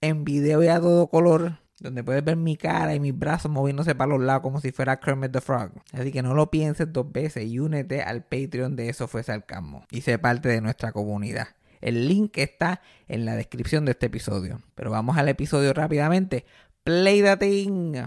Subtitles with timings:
[0.00, 3.94] en video y a todo color donde puedes ver mi cara y mis brazos moviéndose
[3.94, 5.72] para los lados como si fuera Kermit the Frog.
[5.92, 9.84] Así que no lo pienses dos veces y únete al Patreon de Eso Fue Sarcasmo
[9.90, 11.48] y sé parte de nuestra comunidad.
[11.80, 14.60] El link está en la descripción de este episodio.
[14.74, 16.46] Pero vamos al episodio rápidamente.
[16.82, 18.06] Play the thing.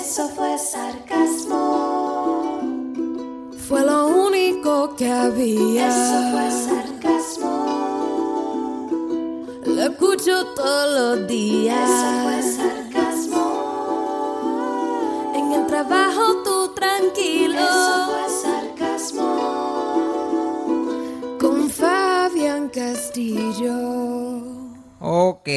[0.00, 1.58] Eso fue sarcasmo.
[3.68, 5.88] Fue lo único que había.
[5.88, 7.54] Eso fue sarcasmo.
[9.66, 11.90] Lo escucho todos los días.
[11.90, 13.44] Eso fue sarcasmo.
[15.36, 17.60] En el trabajo tú tranquilo.
[17.60, 19.28] Eso fue sarcasmo.
[21.38, 23.76] Con Fabián Castillo.
[24.98, 25.48] Ok.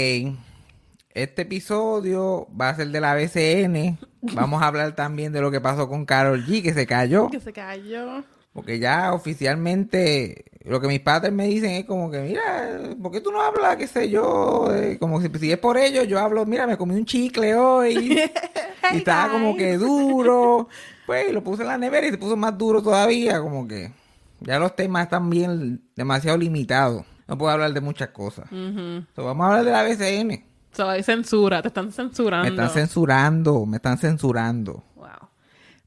[1.14, 3.98] Este episodio va a ser de la BCN.
[4.34, 7.30] Vamos a hablar también de lo que pasó con Carol G, que se cayó.
[7.30, 8.24] Que se cayó.
[8.54, 13.20] Porque ya oficialmente lo que mis padres me dicen es como que, mira, ¿por qué
[13.20, 14.74] tú no hablas, qué sé yo?
[14.74, 18.22] Eh, como si, si es por ello, yo hablo, mira, me comí un chicle hoy
[18.94, 20.70] y estaba como que duro.
[21.06, 23.92] Pues lo puse en la nevera y se puso más duro todavía, como que
[24.40, 27.06] ya los temas están bien demasiado limitados.
[27.28, 28.46] No puedo hablar de muchas cosas.
[28.52, 29.06] Ujú.
[29.16, 30.46] So, vamos a hablar de la BCN.
[30.74, 32.44] So, hay censura, te están censurando.
[32.44, 34.84] Me están censurando, me están censurando.
[34.96, 35.08] Wow.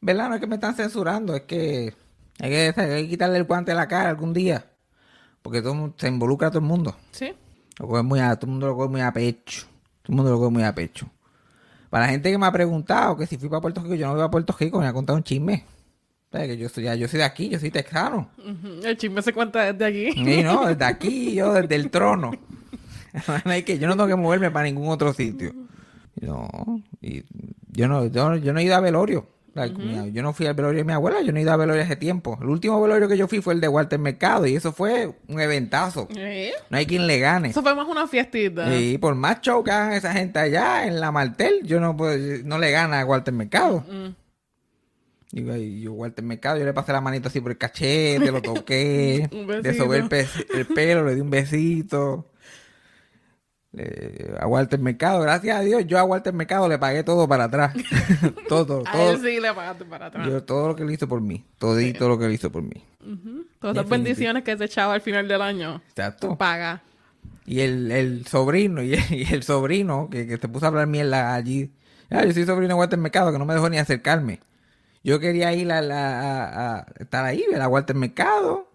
[0.00, 0.28] ¿Verdad?
[0.28, 1.92] No es que me están censurando, es que
[2.38, 4.64] hay que, hay que quitarle el guante de la cara algún día.
[5.42, 6.96] Porque todo, se involucra a todo el mundo.
[7.10, 7.34] Sí.
[7.78, 9.66] Lo coge muy a, todo el mundo lo coge muy a pecho.
[10.02, 11.08] Todo el mundo lo coge muy a pecho.
[11.90, 14.14] Para la gente que me ha preguntado que si fui para Puerto Rico, yo no
[14.14, 15.64] voy a Puerto Rico, me ha contado un chisme.
[16.30, 18.28] Que yo soy, ya, yo soy de aquí, yo soy texano.
[18.84, 20.20] El chisme se cuenta desde aquí.
[20.20, 22.32] Y no, desde aquí, yo desde el trono.
[23.44, 25.52] No hay que, yo no tengo que moverme para ningún otro sitio.
[26.20, 26.48] No,
[27.00, 27.24] y
[27.72, 29.28] yo no, yo, yo no he ido a velorio.
[29.56, 31.82] Like, Yo no fui al velorio de mi abuela, yo no he ido a velorio
[31.82, 32.38] hace tiempo.
[32.42, 35.40] El último velorio que yo fui fue el de Walter Mercado y eso fue un
[35.40, 36.08] eventazo.
[36.14, 36.52] ¿Eh?
[36.68, 37.48] No hay quien le gane.
[37.48, 38.76] Eso fue más una fiestita.
[38.76, 42.18] Y por más show que hagan esa gente allá en la Martel, yo no puedo,
[42.44, 43.82] no le gana a Walter Mercado.
[43.90, 44.08] Mm.
[45.32, 48.42] Y y yo, Walter Mercado, yo le pasé la manito así por el cachete, lo
[48.42, 49.26] toqué,
[49.62, 50.04] le sobé
[50.54, 52.30] el pelo, le di un besito.
[53.76, 57.44] Le- a Walter Mercado, gracias a Dios, yo a Walter Mercado le pagué todo para
[57.44, 57.74] atrás.
[58.48, 59.10] todo, A todo.
[59.12, 60.26] él sí le pagaste para atrás.
[60.26, 61.44] Yo, todo lo que él hizo por mí.
[61.58, 62.82] Todito lo que él hizo por mí.
[63.60, 65.82] Todas las bendiciones que se echaba al final del año.
[65.90, 66.36] Exacto.
[66.36, 66.82] Paga.
[67.44, 70.86] Y el, el sobrino, y el, y el sobrino, que, que se puso a hablar
[70.86, 71.70] mierda allí.
[72.10, 74.40] Ah, yo soy sobrino de Walter Mercado, que no me dejó ni acercarme.
[75.04, 78.68] Yo quería ir a, la- a- a estar ahí, ver a Walter Mercado.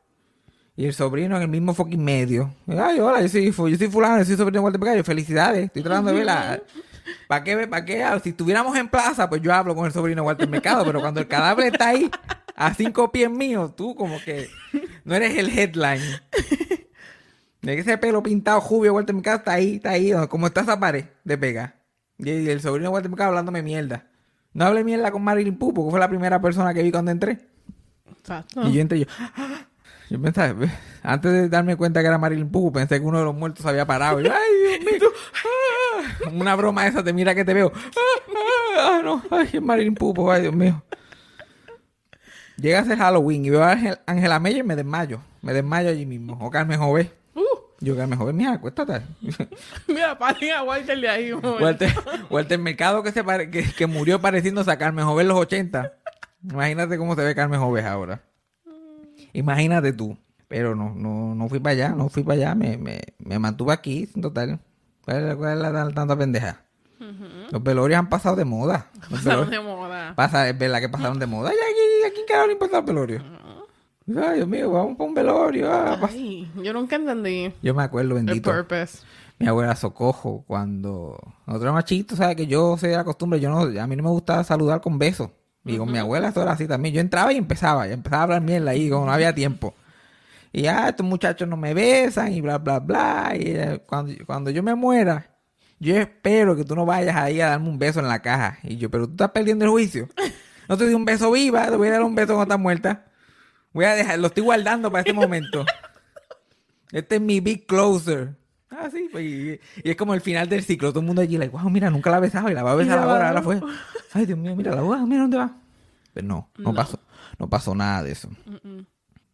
[0.81, 2.55] Y el sobrino en el mismo fucking medio.
[2.65, 4.97] Ay, hola, yo soy, yo soy fulano, yo soy sobrino de.
[4.97, 6.59] Yo, felicidades, estoy tratando de verla.
[7.27, 7.67] ¿Para qué?
[7.67, 8.03] ¿Para qué?
[8.03, 10.83] Ah, Si estuviéramos en plaza, pues yo hablo con el sobrino Walter Mercado.
[10.83, 12.09] Pero cuando el cadáver está ahí,
[12.55, 14.49] a cinco pies míos, tú como que
[15.05, 16.01] no eres el headline.
[17.61, 20.79] De que ese pelo pintado jubio, Walter Mercado está ahí, está ahí, como está esa
[20.79, 21.75] pared de pega.
[22.17, 24.07] Y el sobrino Walter Mercado hablándome mierda.
[24.51, 27.37] No hablé mierda con Marilyn Poo, porque fue la primera persona que vi cuando entré.
[28.17, 28.67] Exacto.
[28.67, 29.05] Y yo entré yo.
[30.11, 30.53] Yo pensaba,
[31.03, 33.85] antes de darme cuenta que era Marilyn Poo, pensé que uno de los muertos había
[33.85, 34.19] parado.
[34.19, 35.09] Y yo, ay, Dios mío.
[35.45, 36.29] ah".
[36.33, 37.71] Una broma esa, te mira que te veo.
[37.73, 37.89] Ah,
[38.27, 40.83] ah, ah, no, ay, es Marilyn Poo, ay, Dios mío.
[42.57, 45.21] Llega a ser Halloween y veo a Ángel- Ángela Meyer y me desmayo.
[45.41, 46.37] Me desmayo allí mismo.
[46.41, 47.09] O Carmen Jové.
[47.33, 47.41] Uh,
[47.79, 49.01] Yo que mejor, mija, acuéstate.
[49.87, 51.31] Mira, paren a Walter de ahí.
[51.31, 51.57] momento.
[51.63, 51.91] Walter,
[52.29, 55.93] Walter Mercado que, se pare- que, que murió pareciendo a Carmen Joven en los 80.
[56.43, 58.21] Imagínate cómo se ve Carmen Joven ahora.
[59.33, 60.17] Imagínate tú.
[60.47, 63.71] Pero no, no, no fui para allá, no fui para allá, me, me, me mantuve
[63.71, 64.59] aquí, en total.
[65.05, 66.61] ¿Cuál es, cuál es la tan- tanta pendeja?
[67.51, 68.87] Los velorios han pasado de moda.
[69.09, 70.13] Pasaron de moda.
[70.15, 71.51] Pasa, es verdad que pasaron de moda.
[71.51, 73.23] ¿Y en qué le importa el velorio?
[74.15, 75.71] Ay, Dios mío, vamos para un velorio.
[75.71, 78.51] ah, Ay, yo nunca entendí Yo me acuerdo, el bendito.
[78.51, 78.99] purpose.
[79.39, 81.17] Mi abuela Socojo, cuando
[81.47, 82.35] nosotros éramos chiquitos, ¿sabes?
[82.35, 85.29] Que yo sé la costumbre, yo no, a mí no me gusta saludar con besos.
[85.65, 86.95] Y con mi abuela eso era así también.
[86.95, 89.75] Yo entraba y empezaba, y empezaba a hablar mierda ahí, como no había tiempo.
[90.51, 93.33] Y ya, estos muchachos no me besan y bla, bla, bla.
[93.39, 95.29] Y eh, cuando, cuando yo me muera,
[95.79, 98.59] yo espero que tú no vayas ahí a darme un beso en la caja.
[98.63, 100.09] Y yo, pero tú estás perdiendo el juicio.
[100.67, 103.05] No te di un beso viva, te voy a dar un beso cuando estás muerta.
[103.73, 105.65] Voy a dejar, lo estoy guardando para este momento.
[106.91, 108.35] Este es mi big closer.
[108.83, 110.89] Ah, sí, pues, y, y es como el final del ciclo.
[110.89, 112.75] Todo el mundo allí, like, wow, mira, nunca la ha besado y la va a
[112.75, 113.13] besar ahora.
[113.19, 113.61] va- Ahora fue.
[114.13, 115.55] Ay, Dios mío, mira la wow, mira dónde va.
[116.13, 116.99] Pero no, no, pasó.
[117.39, 118.29] No pasó nada de eso.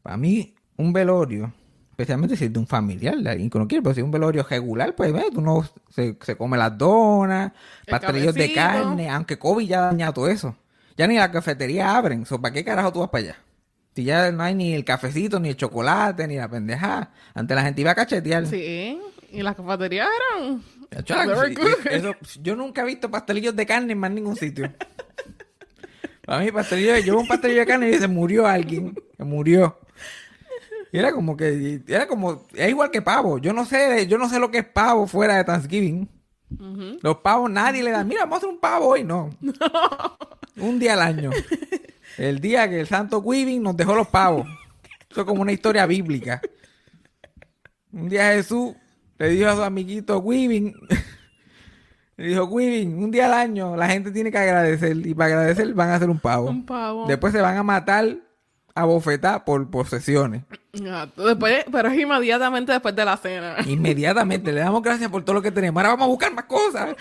[0.01, 1.51] Para mí, un velorio,
[1.91, 4.11] especialmente si es de un familiar, de alguien que uno quiere, pero si es un
[4.11, 7.51] velorio regular, pues ve, uno se, se come las donas,
[7.85, 10.55] El pastelillos de carne, aunque COVID ya ha dañado todo eso.
[10.95, 12.25] Ya ni la cafetería abren.
[12.25, 13.35] So, ¿Para qué carajo tú vas para allá?
[13.95, 17.11] Si ya no hay ni el cafecito, ni el chocolate, ni la pendejada.
[17.33, 18.45] Antes la gente iba a cachetear.
[18.45, 18.99] Sí,
[19.31, 20.63] y las cafeterías eran...
[21.89, 24.71] Eso- yo nunca he visto pastelillos de carne en más ningún sitio.
[26.25, 28.95] Para mí, pastelillo, yo un pastelillo de carne y se murió alguien.
[29.15, 29.79] Se murió.
[30.91, 33.37] Y era como que, era como, es igual que pavo.
[33.37, 36.09] Yo no sé, yo no sé lo que es pavo fuera de Thanksgiving.
[37.01, 39.29] Los pavos nadie le da, mira, vamos a hacer un pavo hoy, no.
[40.57, 41.31] un día al año.
[42.17, 44.47] El día que el santo Weaving nos dejó los pavos.
[45.09, 46.41] Eso es como una historia bíblica.
[47.91, 48.75] Un día Jesús
[49.17, 50.75] le dijo a su amiguito Weaving,
[52.17, 55.73] le dijo, Weaving, un día al año la gente tiene que agradecer y para agradecer
[55.73, 56.49] van a hacer un pavo.
[56.49, 57.07] Un pavo.
[57.07, 58.17] Después se van a matar
[58.77, 60.43] a bofetar por posesiones.
[60.87, 63.55] Ah, Después, pero es inmediatamente después de la cena.
[63.65, 65.81] Inmediatamente le damos gracias por todo lo que tenemos.
[65.81, 66.95] Ahora vamos a buscar más cosas.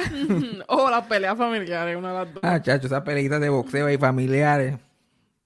[0.66, 2.42] o las peleas familiares, una de las dos.
[2.42, 4.78] Ah, chacho, esas peleitas de boxeo y familiares.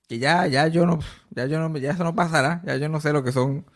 [0.08, 1.00] Que ya, ya yo no,
[1.31, 2.62] ya yo no, ya eso no pasará.
[2.64, 3.67] Ya yo no sé lo que son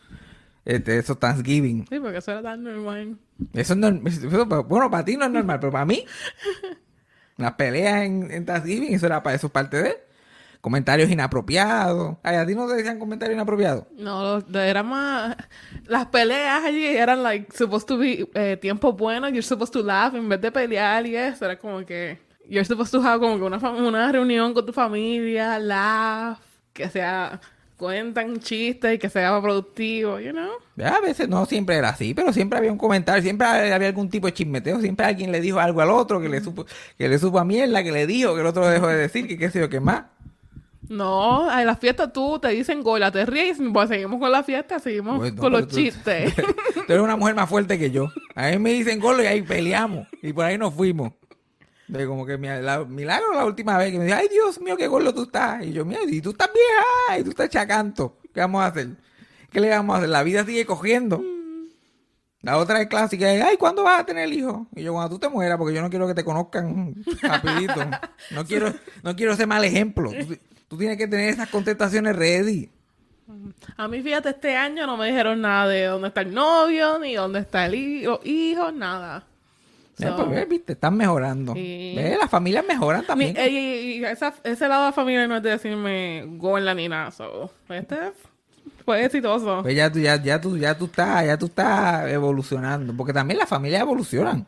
[0.69, 1.85] este, esos Thanksgiving.
[1.89, 3.17] Sí, porque eso era tan normal.
[3.53, 6.05] Eso es norm- eso, bueno, para ti no es normal, pero para mí,
[7.37, 9.97] las peleas en, en Thanksgiving, eso era para eso es parte de
[10.61, 12.17] comentarios inapropiados.
[12.21, 13.85] Ay, a ti no te decían comentarios inapropiados.
[13.97, 15.35] No, era más...
[15.85, 19.29] Las peleas allí eran, like, supposed to be eh, tiempo bueno.
[19.29, 21.45] You're supposed to laugh en vez de pelear y eso.
[21.45, 22.19] Era como que...
[22.47, 26.37] You're supposed to have como que una, una reunión con tu familia, laugh,
[26.73, 27.39] que sea...
[27.79, 30.49] Cuentan chistes y que sea productivo, you know?
[30.85, 34.27] A veces no siempre era así, pero siempre había un comentario, siempre había algún tipo
[34.27, 36.65] de chismeteo, siempre alguien le dijo algo al otro que le supo,
[36.97, 39.37] que le supo a mierda, que le dijo, que el otro dejó de decir, que
[39.37, 40.03] qué sé yo, qué más.
[40.89, 44.79] No, en las fiestas tú te dicen gola, te ríes, pues seguimos con la fiesta,
[44.79, 46.33] seguimos Pues no, con los tú- chistes.
[46.87, 48.11] Tú eres una mujer más fuerte que yo.
[48.35, 50.07] A mí me dicen golo y ahí peleamos.
[50.23, 51.13] Y por ahí nos fuimos.
[51.89, 54.87] De como que la- milagro la última vez que me dice, ay Dios mío, qué
[54.87, 55.65] gordo tú estás.
[55.65, 58.17] Y yo, mira, y tú estás vieja, y tú estás chacanto.
[58.33, 58.89] ¿Qué vamos a hacer?
[59.51, 60.09] ¿Qué le vamos a hacer?
[60.09, 61.21] La vida sigue cogiendo.
[62.41, 64.67] La otra es clásica, ay, ¿cuándo vas a tener hijo?
[64.75, 67.81] Y yo, cuando tú te mueras, porque yo no quiero que te conozcan rapidito.
[68.31, 68.73] No quiero,
[69.03, 70.11] no quiero ser mal ejemplo.
[70.69, 72.69] Tú, tienes que tener esas contestaciones ready.
[73.75, 77.15] A mí, fíjate, este año no me dijeron nada de dónde está el novio, ni
[77.15, 79.25] dónde está el hi- los hijos, nada.
[79.99, 81.53] Ya, So, pues, viste, están mejorando.
[81.53, 83.37] Ve, Las familias mejoran mi- también.
[83.37, 86.65] eh, y- y esa- ese lado de la familia no es de decirme go en
[86.65, 87.95] la nina, so, este
[88.89, 89.61] fue exitoso.
[89.61, 92.95] Pues ya tú, ya, ya tú, ya tú estás, ya tú estás evolucionando.
[92.97, 94.47] Porque también las familias evolucionan.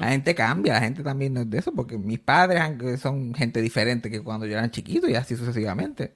[0.00, 2.62] La gente cambia, la gente también no es de eso, porque mis padres
[3.00, 6.14] son gente diferente que cuando yo era chiquito y así sucesivamente.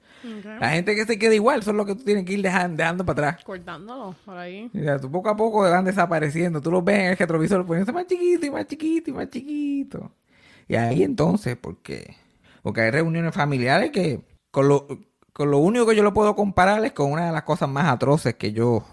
[0.59, 3.05] La gente que se queda igual son los que tú tienes que ir dejan- dejando
[3.05, 3.43] para atrás.
[3.45, 4.69] Cortándolo por ahí.
[4.73, 6.61] Sea, tú poco a poco van desapareciendo.
[6.61, 10.11] Tú los ves en el retrovisor poniéndose más chiquito y más chiquito y más chiquito.
[10.67, 12.15] Y ahí entonces, porque
[12.63, 14.21] porque hay reuniones familiares que
[14.51, 14.87] con lo,
[15.39, 17.85] con lo único que yo lo puedo comparar es con una de las cosas más
[17.87, 18.83] atroces que yo,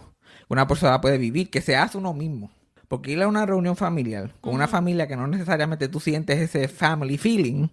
[0.49, 2.53] una persona puede vivir, que se hace uno mismo.
[2.87, 6.69] Porque ir a una reunión familiar con una familia que no necesariamente tú sientes ese
[6.69, 7.67] family feeling.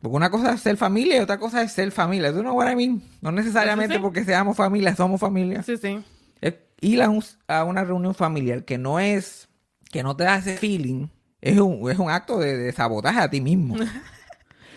[0.00, 2.32] Porque una cosa es ser familia y otra cosa es ser familia.
[2.32, 3.02] ¿Tú no what I mean?
[3.20, 4.00] No necesariamente sí.
[4.00, 5.98] porque seamos familia, somos familia Sí, sí.
[6.40, 9.48] es ir a, un- a una reunión familiar que no es,
[9.90, 11.08] que no te da ese feeling,
[11.40, 13.74] es un, es un acto de, de sabotaje a ti mismo.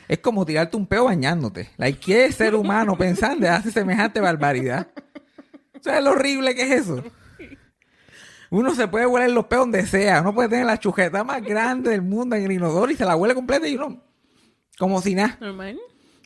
[0.08, 1.70] es como tirarte un peo bañándote.
[1.78, 4.88] Like, ¿qué ser humano pensando hace semejante barbaridad?
[5.82, 7.04] ¿Sabes lo horrible que es eso?
[8.52, 10.22] Uno se puede hueler los peos donde sea.
[10.22, 13.16] Uno puede tener la chujeta más grande del mundo en el inodoro y se la
[13.16, 14.02] huele completa y uno...
[14.78, 15.38] Como si nada.
[15.40, 15.78] Normal.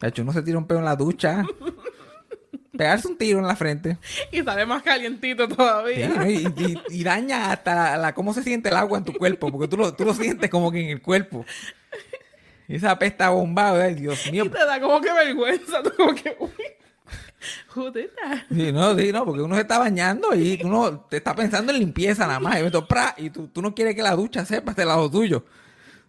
[0.02, 1.46] De hecho, uno se tira un peo en la ducha.
[2.76, 3.98] Pegarse un tiro en la frente.
[4.32, 6.24] Y sale más calientito todavía.
[6.24, 9.14] Sí, y, y- y daña hasta la, la- cómo se siente el agua en tu
[9.14, 11.46] cuerpo, porque tú lo, tú lo sientes como que en el cuerpo.
[12.70, 14.46] Esa pesta bombada, ay, Dios mío.
[14.46, 15.84] Y te da como que vergüenza.
[15.84, 16.52] Tú como que, uy.
[18.52, 21.80] Sí, no, sí, no, porque uno se está bañando y uno te está pensando en
[21.80, 22.60] limpieza nada más.
[22.60, 23.16] Y, meto, ¡pra!
[23.18, 25.46] y tú, tú no quieres que la ducha sepa este lado tuyo.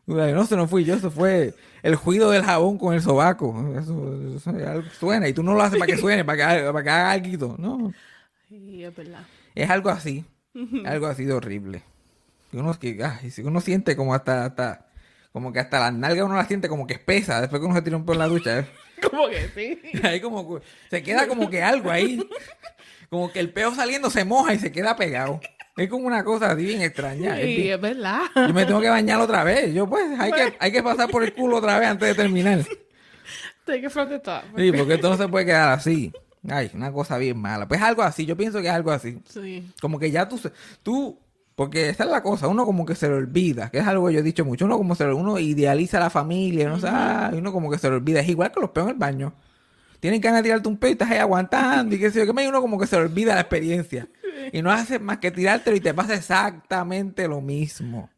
[0.06, 3.54] No, eso no fui yo, eso fue el juido del jabón con el sobaco.
[3.78, 4.18] Eso,
[4.98, 7.10] suena y tú no lo haces para que suene, para que, haga- para que haga
[7.12, 7.56] algo.
[7.58, 7.92] No,
[8.48, 9.20] Sí, es verdad.
[9.54, 10.24] es algo así.
[10.84, 11.84] Algo así de horrible.
[12.52, 14.86] Uno, que, ay, si uno siente como hasta, hasta,
[15.32, 17.82] como que hasta las nalgas uno la siente como que espesa después que uno se
[17.82, 18.58] tira un en la ducha.
[18.60, 18.66] ¿eh?
[19.10, 19.80] Como que sí.
[20.02, 20.60] Ahí como
[20.90, 22.20] se queda como que algo ahí.
[23.08, 25.40] Como que el peo saliendo se moja y se queda pegado.
[25.76, 27.40] Es como una cosa así bien extraña.
[27.40, 28.22] Es Sí, bien- es verdad.
[28.36, 29.72] Yo me tengo que bañar otra vez.
[29.72, 32.58] Yo pues hay que, hay que pasar por el culo otra vez antes de terminar.
[33.64, 34.42] Take it from the top.
[34.56, 36.12] Sí, porque esto no se puede quedar así.
[36.48, 37.66] Ay, una cosa bien mala.
[37.68, 39.18] Pues algo así, yo pienso que es algo así.
[39.28, 39.70] Sí.
[39.80, 40.38] Como que ya tú,
[40.82, 41.18] tú,
[41.60, 44.14] porque esa es la cosa, uno como que se le olvida, que es algo que
[44.14, 47.28] yo he dicho mucho, uno como se le, uno idealiza a la familia, no ah,
[47.34, 49.34] y uno como que se le olvida, es igual que los peos en el baño.
[50.00, 52.42] Tienen ganas de tirarte un peo y estás ahí aguantando y qué sé yo, que
[52.42, 54.08] y uno como que se le olvida la experiencia.
[54.54, 58.08] Y no hace más que tirártelo y te pasa exactamente lo mismo.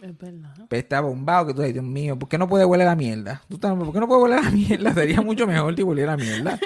[0.00, 0.54] Es verdad.
[0.68, 3.42] Pesta bombado que tú dices, Dios mío, ¿por qué no puede hueler la mierda?
[3.48, 4.94] ¿Tú estás- ¿Por qué no puede hueler la mierda?
[4.94, 6.60] Sería mucho mejor hueliera la mierda.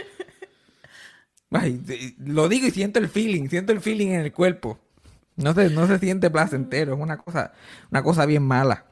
[1.50, 1.80] Ay,
[2.18, 4.78] lo digo y siento el feeling, siento el feeling en el cuerpo.
[5.42, 7.52] No se, no se siente placentero, es una cosa,
[7.90, 8.86] una cosa bien mala.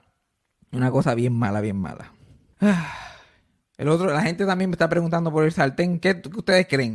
[0.73, 2.13] Una cosa bien mala, bien mala.
[3.77, 6.01] El otro, la gente también me está preguntando por el sartén.
[6.01, 6.95] ¿Qué, qué ustedes creen?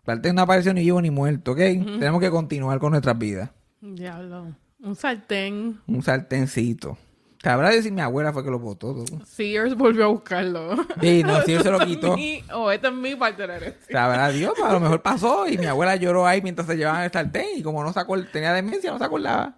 [0.00, 1.58] El sartén no apareció ni vivo ni muerto, ¿ok?
[1.58, 3.50] Tenemos que continuar con nuestras vidas.
[3.80, 4.52] Diablo.
[4.80, 5.78] Un sartén.
[5.86, 6.98] Un sartencito.
[7.42, 9.04] Sabrá decir mi abuela fue que lo todo.
[9.24, 10.74] Sears volvió a buscarlo.
[11.00, 12.16] Sí, no, Sears se lo quitó.
[12.16, 13.86] mi- O esta es mi parte de la herencia.
[13.92, 17.12] Sabrá Dios, a lo mejor pasó y mi abuela lloró ahí mientras se llevaban el
[17.12, 19.56] sartén y como no se acor- tenía demencia, no se acordaba.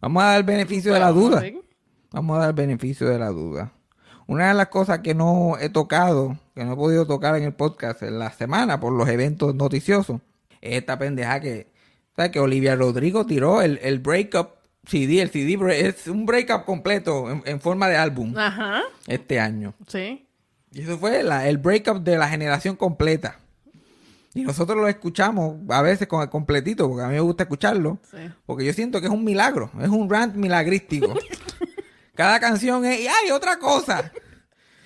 [0.00, 1.40] Vamos a dar el beneficio de la duda.
[1.40, 1.60] Sí.
[2.10, 3.72] Vamos a dar el beneficio de la duda.
[4.26, 7.54] Una de las cosas que no he tocado, que no he podido tocar en el
[7.54, 10.20] podcast en la semana por los eventos noticiosos,
[10.60, 11.72] es esta pendeja que,
[12.16, 12.30] ¿sabes?
[12.32, 14.50] Que Olivia Rodrigo tiró el, el breakup
[14.86, 15.56] CD, el CD
[15.88, 18.82] es un breakup completo en, en forma de álbum Ajá.
[19.06, 19.74] este año.
[19.86, 20.26] Sí.
[20.72, 23.38] Y eso fue la- el breakup de la generación completa.
[24.34, 27.98] Y nosotros lo escuchamos a veces con el completito, porque a mí me gusta escucharlo.
[28.10, 28.16] Sí.
[28.46, 31.12] Porque yo siento que es un milagro, es un rant milagrístico.
[32.14, 34.10] Cada canción es, y hay otra cosa.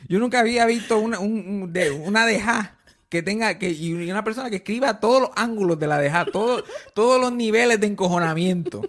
[0.09, 2.76] Yo nunca había visto una, un- un- de, una deja
[3.09, 6.65] que tenga, que, y una persona que escriba todos los ángulos de la deja, todo-
[6.95, 8.83] todos los niveles de encojonamiento.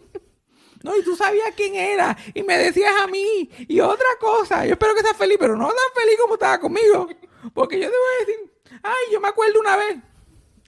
[0.84, 4.66] No, y tú sabías quién era, y me decías a mí, y otra cosa.
[4.66, 7.10] Yo espero que seas feliz, pero no tan feliz como estaba conmigo.
[7.54, 9.98] Porque yo te voy a decir, ay, yo me acuerdo una vez.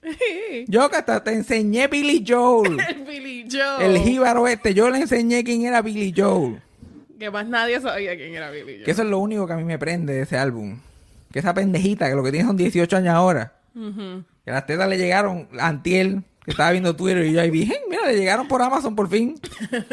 [0.66, 2.78] Yo que hasta te enseñé Billy Joel.
[2.80, 3.84] El Billy Joe.
[3.84, 6.62] El jíbaro este, yo le enseñé quién era Billy Joel.
[7.18, 8.84] Que más nadie sabía quién era Billy Joe.
[8.84, 10.80] Que eso es lo único que a mí me prende de ese álbum.
[11.30, 13.52] Que esa pendejita, que lo que tiene son 18 años ahora.
[13.74, 17.78] Que las tetas le llegaron antiel, que estaba viendo Twitter y yo ahí vi, "Hey,
[17.88, 19.34] mira, le llegaron por Amazon por fin.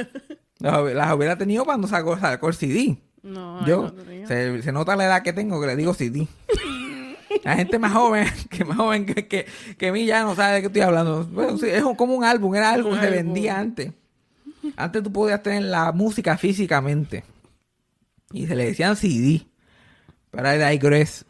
[0.59, 2.97] las, las hubiera tenido cuando sacó, sacó el CD.
[3.23, 6.27] No, yo, no se, se nota la edad que tengo que le digo CD.
[7.43, 9.45] La gente más joven, que más joven que, que,
[9.77, 11.23] que mí ya no sabe de qué estoy hablando.
[11.25, 13.91] Bueno, sí, es como un álbum, era algo que se vendía antes.
[14.75, 17.23] Antes tú podías tener la música físicamente.
[18.31, 19.45] Y se le decían CD.
[20.31, 21.25] Pero I digress.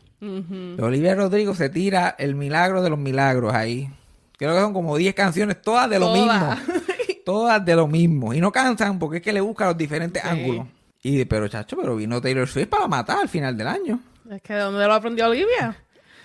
[0.79, 3.89] Olivia Rodrigo se tira el milagro de los milagros ahí.
[4.38, 6.60] Creo que son como 10 canciones, todas de lo Todas.
[6.60, 6.74] mismo.
[7.25, 8.34] Todas de lo mismo.
[8.34, 10.27] Y no cansan porque es que le busca los diferentes Sí.
[10.29, 10.67] ángulos.
[11.03, 14.00] Y pero chacho, pero vino Taylor Swift para matar al final del año.
[14.32, 15.75] Es que de dónde lo aprendió Olivia.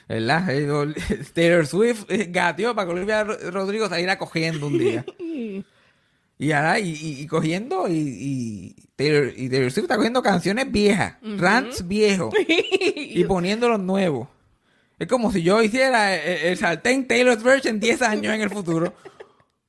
[0.09, 0.45] ¿Verdad?
[0.51, 0.69] Eh,
[1.35, 5.05] Taylor Swift eh, gateó para que Olivia Ro- Rodrigo saliera cogiendo un día.
[6.39, 10.73] Y ahora, y, y- y cogiendo, y, y Taylor, y Taylor Swift está cogiendo canciones
[10.73, 12.35] viejas, rants viejos,
[12.97, 14.27] y poniendo los nuevos.
[15.03, 18.95] Es como si yo hiciera el, el sartén Taylor's version 10 años en el futuro.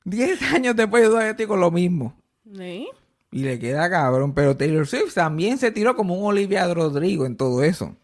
[0.06, 2.16] 10 años después yo todavía estoy con lo mismo.
[2.56, 2.88] ¿Sí?
[3.32, 4.36] Y le queda cabrón.
[4.36, 7.96] Pero Taylor Swift también se tiró como un Olivia Rodrigo en todo eso.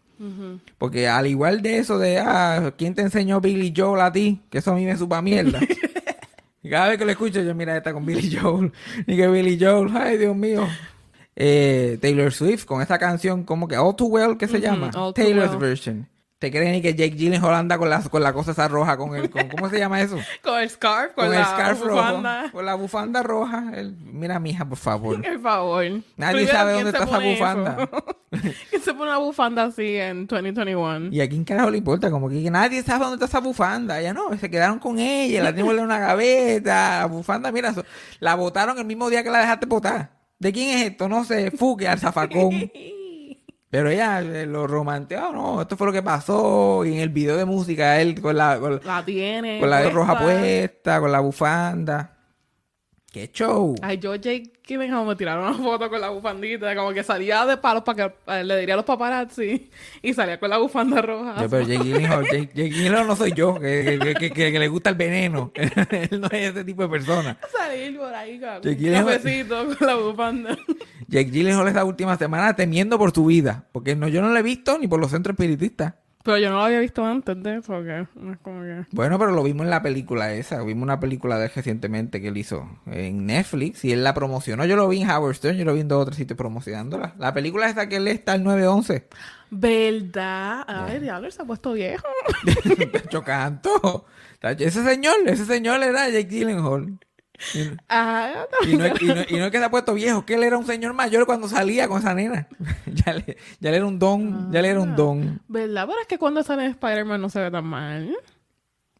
[0.79, 4.41] Porque al igual de eso de, ah, ¿quién te enseñó Billy Joel a ti?
[4.49, 5.59] Que eso a mí me supa mierda.
[6.63, 8.71] y cada vez que lo escucho, yo mira, esta con Billy Joel.
[9.05, 10.67] Y que Billy Joel, ay Dios mío.
[11.35, 14.89] Eh, Taylor Swift con esta canción como que All Too Well, ¿qué se llama?
[14.95, 15.59] All Taylor's Well.
[15.59, 16.07] version.
[16.39, 19.13] ¿Te creen y que Jake Gyllenhaal anda con la, con la cosa esa roja, con
[19.13, 20.17] el, con, ¿cómo se llama eso?
[20.41, 22.41] Con el scarf, con, Con, la el scarf bufanda.
[22.43, 22.51] rojo.
[22.53, 23.71] Con la bufanda roja.
[23.75, 25.21] El- mira, mija, por favor.
[25.21, 25.85] Por favor.
[26.15, 27.89] Nadie sabe ¿quién dónde está esa bufanda.
[28.69, 31.07] ¿Quién se pone una bufanda así en 2021?
[31.11, 32.09] ¿Y a quién carajo le importa?
[32.09, 33.99] Como que nadie sabe dónde está esa bufanda.
[33.99, 36.99] Ya no, se quedaron con ella, la tenemos en una gaveta.
[36.99, 37.73] La bufanda, mira,
[38.21, 40.11] la botaron el mismo día que la dejaste botar.
[40.39, 41.09] ¿De quién es esto?
[41.09, 42.71] No sé, Fuque al zafacón.
[43.69, 46.83] Pero ella eh, lo romanteó, no, esto fue lo que pasó.
[46.85, 49.59] Y en el video de música, él con la, con, La tiene.
[49.59, 49.93] con la puesta.
[49.95, 52.18] roja puesta, con la bufanda.
[53.11, 53.73] ¡Qué show!
[53.81, 57.57] Ay, yo Jake Gyllenhaal me tiraron una foto con la bufandita, como que salía de
[57.57, 59.67] palos para que eh, le diría a los paparazzi
[60.03, 61.41] y salía con la bufanda roja.
[61.41, 64.59] Yo, pero Jake Gyllenhaal, Jake, Jake Gyllenhaal no soy yo, que, que- que- que- que
[64.59, 65.51] le gusta el veneno.
[65.55, 67.35] Él no es ese tipo de persona.
[67.51, 70.57] Salir por ahí con Jake un cafecito con la bufanda.
[71.07, 73.65] Jake Gyllenhaal esta última semana temiendo por su vida.
[73.71, 75.95] Porque no, yo no lo he visto ni por los centros espiritistas.
[76.23, 78.85] Pero yo no lo había visto antes de eso, que no es como que...
[78.91, 80.61] Bueno, pero lo vimos en la película esa.
[80.63, 84.65] Vimos una película de él recientemente que él hizo en Netflix y él la promocionó.
[84.65, 87.15] Yo lo vi en Howard Stern, yo lo vi en dos otros sitios promocionándola.
[87.17, 89.07] La película esa que él está el 911.
[89.49, 90.65] ¿Verdad?
[90.67, 92.07] Ay, diablo, se ha puesto viejo.
[93.09, 94.05] Chocanto.
[94.41, 96.99] Ese señor, ese señor era Jake Gyllenhaal.
[97.53, 100.25] Y, Ah, y no, es- y no- y no es que se ha puesto viejo,
[100.25, 102.47] que él era un señor mayor cuando salía con esa nena.
[102.85, 105.41] ya, le, ya le era un don, ya le era un don.
[105.47, 105.85] ¿verdad?
[105.87, 108.15] Pero es que cuando sale Spider-Man no se ve tan mal.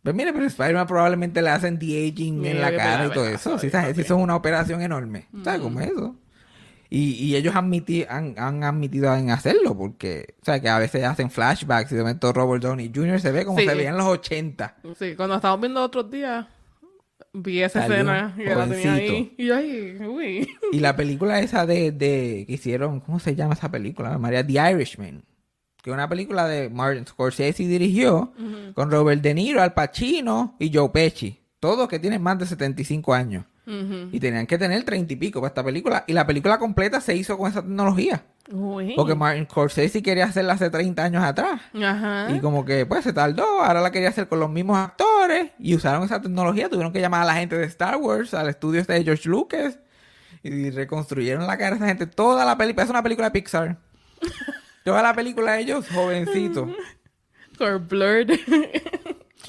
[0.01, 3.59] Pues mire, pero Spider-Man probablemente le hacen de-aging en la Mira, cara y todo eso.
[3.59, 5.27] Sí, eso es una operación enorme.
[5.43, 6.15] ¿Sabes cómo es eso?
[6.89, 11.03] Y, y ellos admiti- han, han admitido en hacerlo porque, o sea, que a veces
[11.03, 13.19] hacen flashbacks y de momento Robert Downey Jr.
[13.19, 13.65] se ve como Sí.
[13.67, 14.75] se veía en los 80.
[14.97, 16.47] Sí, cuando estábamos viendo otros días,
[17.33, 19.33] vi esa Salió, escena y la tenía ahí.
[19.37, 20.47] Y yo ahí, uy.
[20.71, 24.17] Y la película esa de, de que hicieron, ¿cómo se llama esa película?
[24.17, 25.23] María, The Irishman.
[25.81, 28.33] Que es una película de Martin Scorsese dirigió
[28.73, 31.39] con Robert De Niro, Al Pacino y Joe Pesci.
[31.59, 33.45] Todos que tienen más de 75 años.
[34.11, 36.03] Y tenían que tener 30 y pico para esta película.
[36.07, 38.23] Y la película completa se hizo con esa tecnología.
[38.51, 38.93] Uy.
[38.95, 41.61] Porque Martin Scorsese quería hacerla hace 30 años atrás.
[41.75, 42.27] Ajá.
[42.31, 45.75] Y como que pues se tardó, ahora la quería hacer con los mismos actores y
[45.75, 48.93] usaron esa tecnología, tuvieron que llamar a la gente de Star Wars, al estudio este
[48.93, 49.77] de George Lucas
[50.41, 52.07] y reconstruyeron la cara de esa gente.
[52.07, 53.77] Toda la película, es una película de Pixar.
[54.83, 56.69] Toda la película de ellos jovencitos.
[57.59, 58.31] Or blurred.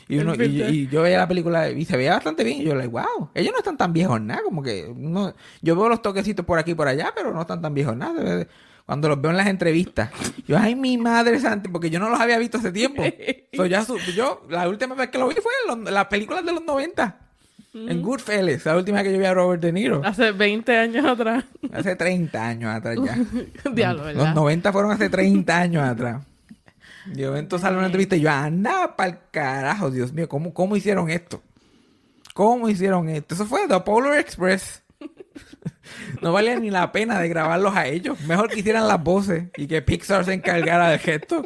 [0.09, 2.61] Y, uno, y, yo veía la película y se veía bastante bien.
[2.61, 4.43] Y yo, like, wow, ellos no están tan viejos nada.
[4.45, 7.61] Como que no, yo veo los toquecitos por aquí y por allá, pero no están
[7.63, 8.47] tan viejos nada.
[8.87, 10.11] Cuando los veo en las entrevistas,
[10.49, 13.03] yo, ay, mi madre santa, porque yo no los había visto hace tiempo.
[13.55, 16.45] So, ya su- yo, la última vez que lo vi fue en los- las películas
[16.45, 17.19] de los 90.
[17.73, 20.01] En Goodfellas, la última que yo vi a Robert De Niro.
[20.05, 21.45] Hace 20 años atrás.
[21.73, 23.17] Hace 30 años atrás ya.
[23.73, 24.35] Diablo, Los ¿verdad?
[24.35, 26.23] 90 fueron hace 30 años atrás.
[27.07, 30.77] Y de momento sale una entrevista y yo, anda pa'l carajo, Dios mío, ¿cómo, ¿cómo
[30.77, 31.43] hicieron esto?
[32.35, 33.35] ¿Cómo hicieron esto?
[33.35, 34.83] Eso fue The Polar Express.
[36.23, 38.21] No valía ni la pena de grabarlos a ellos.
[38.23, 41.45] Mejor que hicieran las voces y que Pixar se encargara del gesto.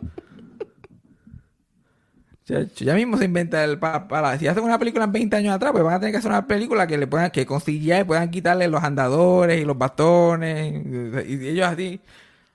[2.76, 5.72] Ya mismo se inventa el pa- para, si hacen una película en 20 años atrás,
[5.72, 8.30] pues van a tener que hacer una película que le puedan, que con CGI puedan
[8.30, 10.74] quitarle los andadores y los bastones
[11.26, 12.00] y, y ellos así,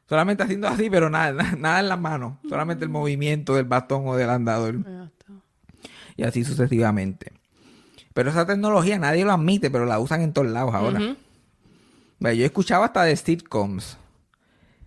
[0.09, 4.07] solamente haciendo así, pero nada, nada, nada en las manos, solamente el movimiento del bastón
[4.07, 4.75] o del andador
[6.17, 7.31] y así sucesivamente.
[8.13, 10.99] Pero esa tecnología nadie lo admite, pero la usan en todos lados ahora.
[10.99, 11.15] Ujú.
[12.19, 13.97] Ve, Yo he escuchado hasta de sitcoms.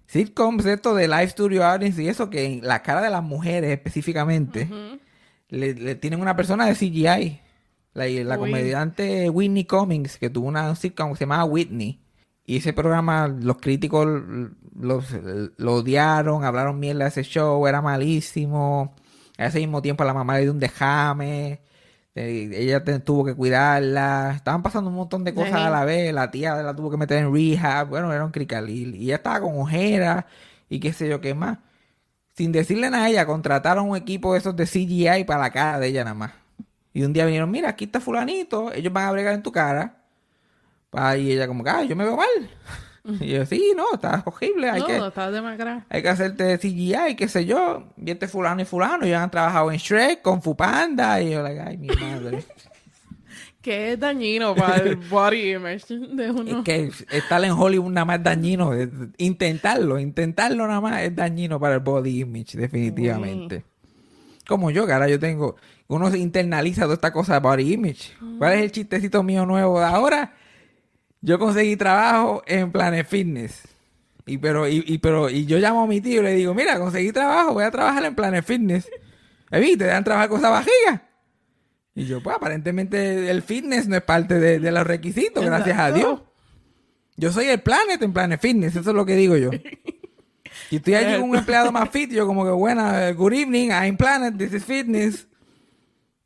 [0.07, 3.71] Sitcoms, esto de live studio audience y eso, que en la cara de las mujeres
[3.71, 4.69] específicamente,
[5.49, 7.41] le, le tienen una persona de CGI.
[7.95, 12.01] La, comediante Whitney Cummings, que tuvo una un sitcom que se llamaba Whitney.
[12.45, 14.07] Y ese programa, los críticos
[14.79, 15.05] los,
[15.57, 18.95] lo odiaron, hablaron mierda de ese show, era malísimo.
[19.39, 21.63] A ese mismo tiempo la mamá le dio un dejame.
[22.15, 24.33] eh, ella te- tuvo que cuidarla.
[24.37, 26.13] Estaban pasando un montón de cosas a la vez.
[26.13, 27.89] La tía la tuvo que meter en rehab.
[27.89, 28.95] Bueno, era un cricalil.
[28.97, 30.25] Y ella estaba con ojeras
[30.69, 31.59] y qué sé yo qué más.
[32.35, 35.79] Sin decirle nada a ella, contrataron un equipo de esos de CGI para la cara
[35.79, 36.33] de ella nada más.
[36.95, 40.02] Y un día vinieron, mira, aquí está fulanito, ellos van a bregar en tu cara.
[40.93, 42.51] Ah, Y ella como que, ah, yo me veo mal.
[43.21, 45.83] Y yo, sí, no, está horrible, hay no, que está demacrado.
[45.89, 47.89] hay que hacerte CGI, qué sé yo.
[47.97, 51.61] Y este fulano y fulano, ellos han trabajado en Shrek, con Fupanda, y yo, like,
[51.61, 52.45] ay, mi madre.
[53.61, 56.59] Que es dañino para el body image de uno.
[56.59, 58.73] es que estar en Hollywood nada más es dañino.
[59.19, 63.65] Intentarlo, intentarlo nada más es dañino para el body image, definitivamente.
[64.49, 65.55] Como yo, que ahora yo tengo,
[65.87, 68.13] uno se internaliza toda esta cosa de body image.
[68.37, 70.35] ¿Cuál es el chistecito mío nuevo de ahora?
[71.23, 73.63] Yo conseguí trabajo en Planet Fitness.
[74.27, 76.79] Y pero, y, y- pero, y yo llamo a mi tío y le digo, mira,
[76.79, 78.89] conseguí trabajo, voy a trabajar en Planet Fitness.
[79.51, 79.77] ¿Eh, vi?
[79.77, 81.09] Te dan trabajar con esa vajiga.
[81.95, 85.93] Y yo, pues aparentemente el fitness no es parte de, de los requisitos, gracias a.
[85.93, 86.23] Dios.
[87.17, 89.51] Yo soy el Planet en Planet Fitness, eso es lo que digo yo.
[90.71, 93.97] Y estoy allí con un empleado más fit, yo como que, buena, good evening, I'm
[93.99, 95.27] Planet, this is fitness.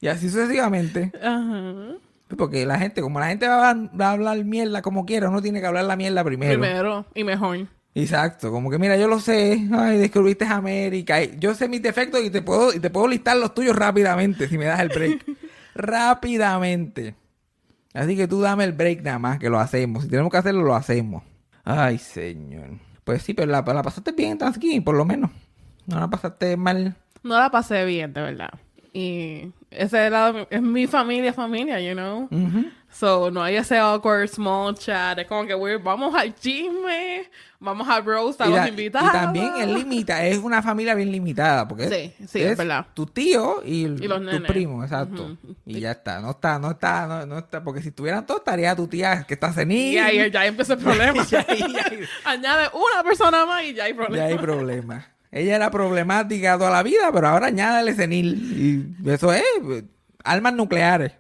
[0.01, 1.11] Y así sucesivamente.
[1.21, 1.97] Ajá.
[2.37, 5.41] Porque la gente, como la gente va a, va a hablar mierda como quiera, uno
[5.41, 6.61] tiene que hablar la mierda primero.
[6.61, 7.69] Primero y mejor.
[7.95, 12.29] Exacto, como que mira, yo lo sé, ay, descubriste América, yo sé mis defectos y
[12.29, 15.25] te puedo, y te puedo listar los tuyos rápidamente si me das el break.
[15.75, 17.15] rápidamente.
[17.95, 20.05] Así que tú dame el break nada más, que lo hacemos.
[20.05, 21.23] Si tenemos que hacerlo, lo hacemos.
[21.65, 22.69] Ay, señor.
[23.05, 25.31] Pues sí, pero la, la pasaste bien en Thanksgiving, por lo menos.
[25.87, 26.97] No la pasaste mal.
[27.23, 28.51] No la pasé bien, de verdad.
[28.93, 32.29] Y ese era, es mi familia, familia, you know.
[32.91, 35.19] So, no hay ese awkward small chat.
[35.19, 37.29] Es como que we're- vamos al chisme,
[37.61, 39.09] vamos a roast a y, los la- invitados.
[39.11, 42.87] y también es limita, es una familia bien limitada, porque Sí, sí, es verdad.
[42.95, 43.99] tu tío y, los
[44.31, 45.37] tu primo, exacto.
[45.67, 48.75] Y ya está, no está, no está, no, no está, porque si estuvieran todos estaría
[48.75, 49.93] tu tía que está senil.
[49.95, 51.23] Y ahí ya empezó el problema.
[51.49, 54.17] Ahí- ahí- Añade una persona más y ya hay problema.
[54.17, 55.07] ya hay problema.
[55.31, 58.95] Ella era problemática toda la vida, pero ahora añádale senil.
[59.05, 59.45] Y eso es,
[60.25, 61.13] armas nucleares.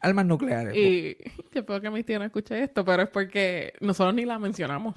[0.00, 0.76] Armas nucleares.
[0.76, 1.16] Y
[1.50, 4.96] que puedo que mi tía no escuche esto, pero es porque nosotros ni la mencionamos.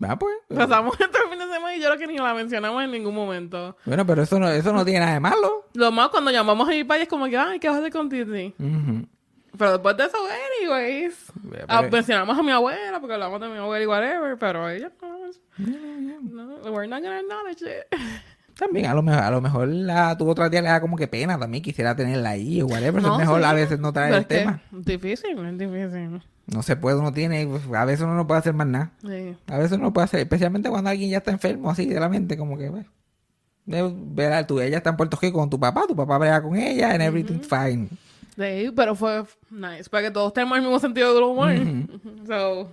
[0.00, 0.34] Ah, pues.
[0.54, 3.76] Pasamos este fin de semana y yo creo que ni la mencionamos en ningún momento.
[3.84, 5.66] Bueno, pero eso no, eso no tiene nada de malo.
[5.74, 7.92] Lo más cuando llamamos a mi país es como que, ay, ¿qué vas a hacer
[7.92, 8.54] con Titi?
[8.58, 9.06] Ujú.
[9.56, 10.16] Pero después de eso,
[10.60, 11.32] anyways.
[11.50, 14.90] Pero- ah, mencionamos a mi abuela porque hablamos de mi abuela y whatever, pero ella
[15.58, 16.58] no.
[16.58, 17.86] No, we're not gonna acknowledge it.
[18.58, 21.08] También, a lo mejor, a lo mejor la, tu otra tía le da como que
[21.08, 23.02] pena también, quisiera tenerla ahí o whatever.
[23.02, 23.46] No, es mejor sí.
[23.46, 24.62] a veces no traer el tema.
[24.70, 26.22] difícil, es difícil.
[26.46, 28.92] No se puede, uno tiene, pues, a veces uno no puede hacer más nada.
[29.00, 29.36] Sí.
[29.46, 32.08] A veces uno no puede hacer, especialmente cuando alguien ya está enfermo así de la
[32.08, 32.88] mente, como que, bueno,
[34.46, 37.02] tú, ella está en Puerto Rico con tu papá, tu papá brega con ella, and
[37.02, 37.88] everything's fine.
[38.36, 41.52] Sí, pero fue nice, porque todos tenemos el mismo sentido del humor.
[42.26, 42.70] So,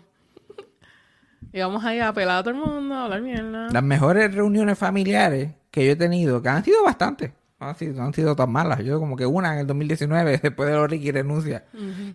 [1.51, 3.67] íbamos ahí a pelar a todo el mundo, a hablar mierda.
[3.69, 7.93] Las mejores reuniones familiares que yo he tenido, que han sido bastantes, no han sido,
[7.95, 8.79] no han sido tan malas.
[8.83, 11.65] Yo como que una en el 2019, después de los Ricky renuncia.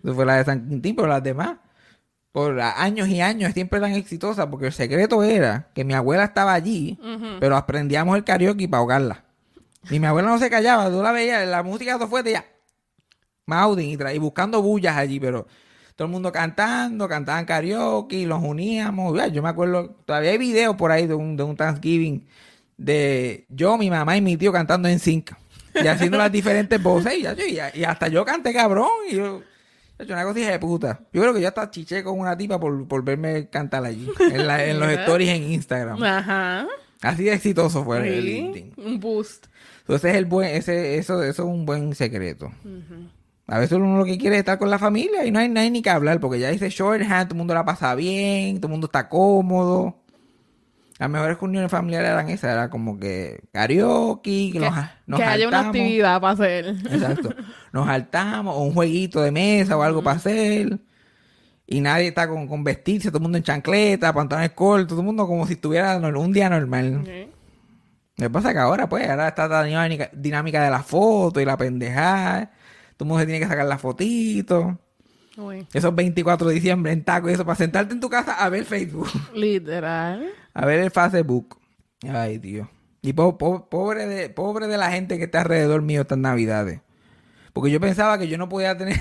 [0.03, 1.57] Eso fue la de San Quintín, pero las demás,
[2.31, 6.53] por años y años, siempre eran exitosas, porque el secreto era que mi abuela estaba
[6.53, 6.97] allí,
[7.39, 9.23] pero aprendíamos el karaoke para ahogarla.
[9.89, 12.45] Y mi abuela no se callaba, tú la veías, la música todo fuerte ya.
[13.47, 15.47] Mouthing y, y buscando bullas allí, pero
[15.95, 19.17] todo el mundo cantando, cantaban karaoke, los uníamos.
[19.31, 22.25] Yo me acuerdo, todavía hay videos por ahí de un, de un Thanksgiving
[22.77, 25.31] de yo, mi mamá y mi tío cantando en sync
[25.73, 27.13] y haciendo las diferentes voces.
[27.17, 27.35] Y, ya-
[27.73, 28.87] y- y hasta yo canté cabrón.
[29.09, 29.41] Y yo,
[29.99, 30.99] yo, una cosa de puta.
[31.13, 34.47] Yo creo que yo hasta chiché con una tipa por, por verme cantar allí, en,
[34.47, 36.03] la- en los stories en Instagram.
[36.03, 36.67] Ajá.
[37.01, 38.73] Así de exitoso fue el LinkedIn.
[38.77, 39.45] un boost.
[39.81, 42.51] Entonces es el buen, ese, eso, eso es un buen secreto.
[43.47, 45.59] A veces uno lo que quiere es estar con la familia y no hay, no
[45.59, 48.67] hay ni que hablar, porque ya dice shorthand, todo el mundo la pasa bien, todo
[48.67, 50.01] el mundo está cómodo.
[50.97, 54.73] Las mejores reuniones familiares eran esas, era como que karaoke, que, nos,
[55.05, 56.67] nos que haya una actividad para hacer.
[56.67, 57.29] Exacto.
[57.73, 60.79] Nos saltamos, o un jueguito de mesa o algo para hacer.
[61.67, 65.05] Y nadie está con, con vestirse, todo el mundo en chancleta, pantalones cortos, todo el
[65.05, 67.01] mundo como si estuviera un día normal.
[67.05, 67.27] Sí.
[68.17, 71.41] Lo que pasa es que ahora, pues, ahora está la dinámica, dinámica de la foto
[71.41, 72.51] y la pendejada.
[72.97, 74.79] Todo el mundo se tiene que sacar la fotito.
[75.37, 78.47] Uy, Esos 24 de diciembre en taco y eso, para sentarte en tu casa a
[78.49, 79.09] ver Facebook.
[79.33, 80.25] Literal.
[80.53, 81.57] A ver el Facebook.
[82.09, 82.67] Ay, Dios.
[83.01, 86.79] Y po- po- pobre, de, pobre de la gente que está alrededor mío estas navidades.
[87.53, 88.99] Porque yo pensaba que yo no podía tener...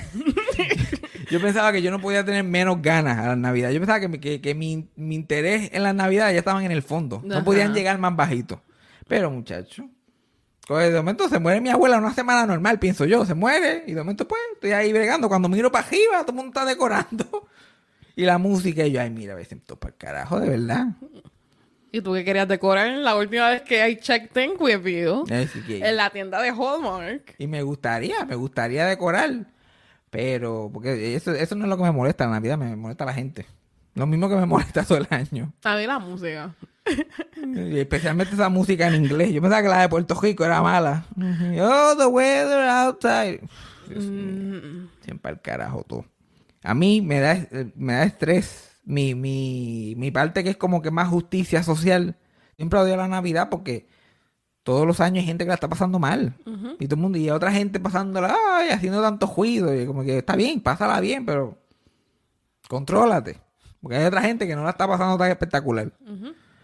[1.30, 3.74] yo pensaba que yo no podía tener menos ganas a las navidades.
[3.74, 6.72] Yo pensaba que, mi- que, que mi, mi interés en las navidades ya estaban en
[6.72, 7.20] el fondo.
[7.24, 8.60] No podían llegar más bajito.
[9.08, 9.88] Pero, muchacho...
[10.66, 13.26] Pues de momento se muere mi abuela una semana normal, pienso yo.
[13.26, 15.28] Se muere y de momento pues estoy ahí bregando.
[15.28, 17.48] Cuando miro para arriba, todo el mundo está decorando.
[18.16, 20.86] Y la música y yo, ay, mira, me siento para el carajo, de verdad.
[21.90, 25.24] ¿Y tú qué querías decorar la última vez que I checked in with you?
[25.28, 27.34] En la tienda de Hallmark.
[27.38, 29.46] Y me gustaría, me gustaría decorar.
[30.10, 33.04] Pero, porque eso, eso no es lo que me molesta en la Navidad, me molesta
[33.04, 33.46] la gente.
[33.94, 35.52] Lo mismo que me molesta todo el año.
[35.64, 36.54] A mí la música.
[37.54, 39.32] Y especialmente esa música en inglés.
[39.32, 41.06] Yo pensaba que la de Puerto Rico era mala.
[41.16, 43.40] Oh, the weather outside.
[43.88, 44.60] Dios mío.
[44.62, 46.04] Mm, Siempre al carajo todo.
[46.62, 48.70] A mí me da, me da estrés.
[48.84, 52.16] Mi, mi, mi parte que es como que más justicia social.
[52.56, 53.86] Siempre odio la Navidad porque
[54.62, 56.34] todos los años hay gente que la está pasando mal.
[56.78, 59.80] Y todo el mundo, y otra gente pasándola, ay, haciendo tanto juicio.
[59.80, 61.58] Y como que está bien, pásala bien, pero
[62.68, 63.40] contrólate.
[63.84, 65.92] Porque hay otra gente que no la está pasando tan espectacular.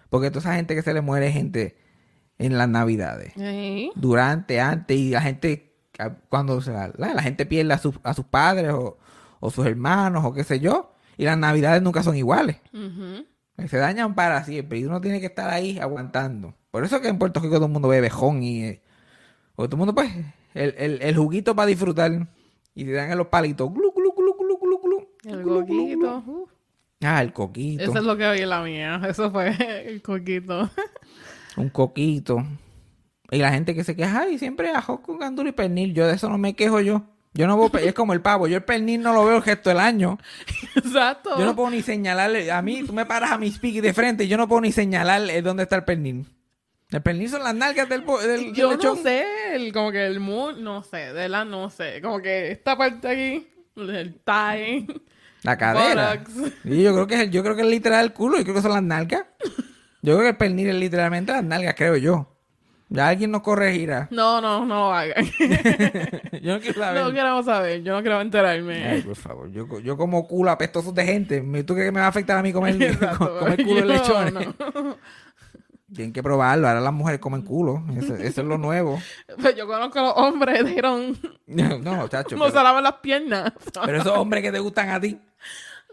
[0.08, 1.76] Porque toda esa gente que se le muere gente
[2.38, 3.34] en las navidades.
[3.94, 5.76] Durante, antes, y la gente,
[6.30, 8.96] cuando se la, la- la gente pierde a, sus- a sus padres o,
[9.38, 12.56] o sus hermanos o qué sé yo, y las navidades nunca son iguales.
[12.72, 13.26] Ujú.
[13.68, 16.54] Se dañan para siempre y uno tiene que estar ahí aguantando.
[16.70, 18.64] Por eso que en Puerto Rico todo el mundo bebe bejón y...
[18.64, 18.82] eh,
[19.56, 20.10] todo el mundo pues,
[20.54, 22.26] el, el, el juguito para disfrutar
[22.74, 23.70] y te dan en los palitos.
[23.70, 25.08] Glu, glu, glu, glu, glu, glu.
[25.24, 25.84] El Glu, glu,
[26.22, 26.48] glu.
[27.02, 27.82] Ah, el coquito.
[27.82, 29.00] Eso es lo que oí la mía.
[29.08, 29.48] Eso fue
[29.86, 30.70] el coquito.
[31.56, 32.44] Un coquito.
[33.30, 35.94] Y la gente que se queja, ay, siempre ajo con gandula y pernil.
[35.94, 37.02] Yo de eso no me quejo yo.
[37.32, 38.48] Yo no pe- es como el pavo.
[38.48, 40.18] Yo el pernil no lo veo el gesto del año.
[40.76, 41.38] Exacto.
[41.38, 42.50] Yo no puedo ni señalarle.
[42.50, 44.72] A mí, tú me paras a mis piques de frente y yo no puedo ni
[44.72, 46.26] señalar dónde está el pernil.
[46.90, 48.98] El pernil son las nalgas del, del, del Yo no lechón.
[48.98, 52.00] sé, el, como que el mood, no sé, de la no sé.
[52.02, 54.86] Como que esta parte aquí, el tie.
[55.42, 55.88] La cadera.
[56.16, 56.30] Borax.
[56.64, 58.36] Y yo creo que es, yo creo que es literal el culo.
[58.38, 59.24] Yo creo que son las nalgas.
[60.02, 62.36] Yo creo que el pernil es literalmente las nalgas, creo yo.
[62.92, 64.08] Ya alguien nos corregirá.
[64.10, 65.24] No, no, no lo hagan.
[66.42, 67.02] Yo no quiero saber.
[67.04, 68.84] no queremos saber, yo no quiero enterarme.
[68.84, 69.50] Ay, por favor.
[69.52, 71.40] Yo, yo como culo apestosos de gente.
[71.42, 73.38] ¿Me- ¿Tú crees que me va a afectar a mí comer, Exacto.
[73.38, 73.92] comer culo de Yo
[74.24, 74.32] lechones?
[74.34, 74.96] no.
[75.94, 76.68] Tienen que probarlo.
[76.68, 77.82] Ahora las mujeres comen culo.
[77.96, 79.00] Eso, eso es lo nuevo.
[79.36, 82.36] Pero yo conozco a los hombres, dijeron, No, chacho.
[82.36, 83.52] no se lavan las piernas.
[83.84, 85.18] pero esos hombres que te gustan a ti.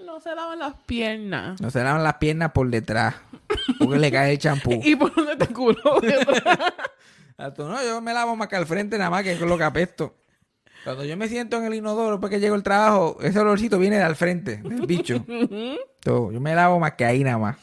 [0.06, 1.60] No se lavan las piernas.
[1.60, 3.16] No se lavan las piernas por detrás.
[3.80, 4.80] Porque le cae el champú.
[4.84, 6.00] ¿Y por dónde te culo?
[7.40, 9.58] A tú, no, yo me lavo más que al frente nada más que con lo
[9.58, 10.16] que apesto.
[10.84, 13.98] Cuando yo me siento en el inodoro después que llego al trabajo, ese olorcito viene
[13.98, 15.26] de al frente, del bicho.
[16.02, 17.58] Todo, yo me lavo más que ahí nada más.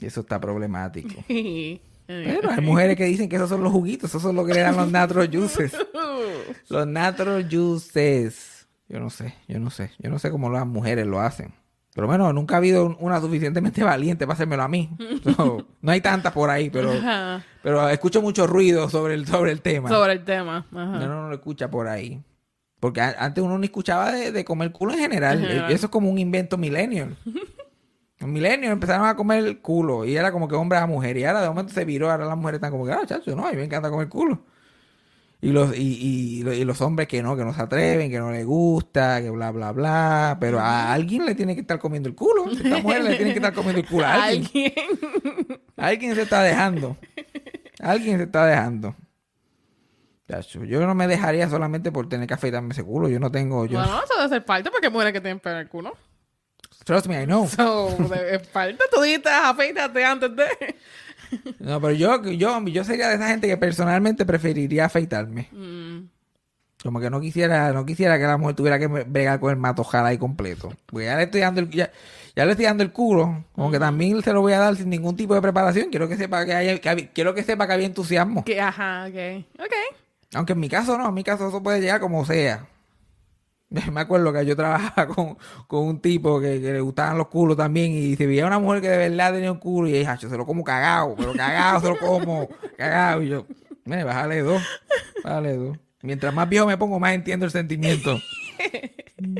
[0.00, 1.22] Y eso está problemático.
[2.06, 4.60] Pero hay mujeres que dicen que esos son los juguitos, esos son lo que le
[4.60, 5.76] dan los natural juices.
[6.68, 8.66] Los natural juices.
[8.88, 9.92] Yo no sé, yo no sé.
[9.98, 11.52] Yo no sé cómo las mujeres lo hacen.
[11.94, 14.90] Por lo menos nunca ha habido un- una suficientemente valiente para hacérmelo a mí.
[15.36, 17.44] So, no hay tantas por ahí, pero, Ajá.
[17.62, 19.88] pero escucho mucho ruido sobre el, sobre el tema.
[19.88, 20.66] Sobre el tema.
[20.72, 20.84] Ajá.
[20.98, 22.20] No, no, no lo escucha por ahí.
[22.80, 25.38] Porque antes uno no escuchaba de, de comer culo en general.
[25.40, 25.70] En general.
[25.72, 27.16] Eso es como un invento millennial.
[28.20, 31.16] Los millennials empezaron a comer el culo y era como que hombre a mujer.
[31.16, 32.10] Y ahora de momento se viró.
[32.10, 34.44] Ahora las mujeres están como que, ah, chacho, no, a mí me encanta comer culo.
[35.42, 38.30] Y los, y, y, y los hombres que no, que no se atreven, que no
[38.30, 40.36] les gusta, que bla, bla, bla.
[40.38, 42.44] Pero a alguien le tiene que estar comiendo el culo.
[42.46, 44.74] A esta mujer le tiene que estar comiendo el culo a alguien.
[44.76, 45.62] Alguien.
[45.78, 46.98] Alguien se está dejando.
[47.80, 48.94] Alguien se está dejando.
[50.28, 53.08] Chacho, yo no me dejaría solamente por tener que afeitarme ese culo.
[53.08, 53.64] Yo no tengo.
[53.64, 53.78] Yo...
[53.78, 55.96] Bueno, eso debe ser parte porque mujeres que tienen pelo en el culo.
[56.84, 57.46] Trust me, I know.
[57.46, 57.96] So,
[58.52, 58.78] parte.
[58.92, 60.76] Tú dices, afeítate antes de.
[61.60, 65.48] No, pero yo, yo, yo sería de esa gente que personalmente preferiría afeitarme.
[65.52, 66.08] Mm.
[66.82, 70.06] Como que no quisiera, no quisiera que la mujer tuviera que bregar con el matojal
[70.06, 70.72] ahí completo.
[70.86, 71.92] Porque ya le estoy dando el, ya,
[72.34, 73.44] ya le estoy dando el culo.
[73.52, 75.90] Como que también se lo voy a dar sin ningún tipo de preparación.
[75.90, 78.44] Quiero que sepa que haya, que quiero que sepa que había entusiasmo.
[78.44, 79.44] Que, ajá, ok.
[79.60, 79.74] Ok.
[80.34, 82.66] Aunque en mi caso no, en mi caso eso puede llegar como sea.
[83.92, 85.36] Me acuerdo que yo trabajaba con,
[85.68, 88.80] con un tipo que, que le gustaban los culos también y se veía una mujer
[88.82, 91.80] que de verdad tenía un culo y dije, "Hacho, se lo como cagado, pero cagado
[91.80, 93.22] se lo como, cagado.
[93.22, 93.46] Y yo,
[93.84, 94.60] mire, bájale dos,
[95.22, 95.78] bájale dos.
[96.02, 98.18] Mientras más viejo me pongo, más entiendo el sentimiento.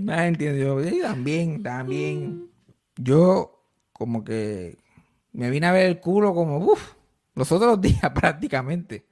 [0.03, 0.59] Más entiendo.
[0.83, 2.51] Yo, "Sí, también, también.
[2.97, 4.77] Yo como que
[5.33, 6.93] me vine a ver el culo como, uff,
[7.35, 9.07] los otros días prácticamente.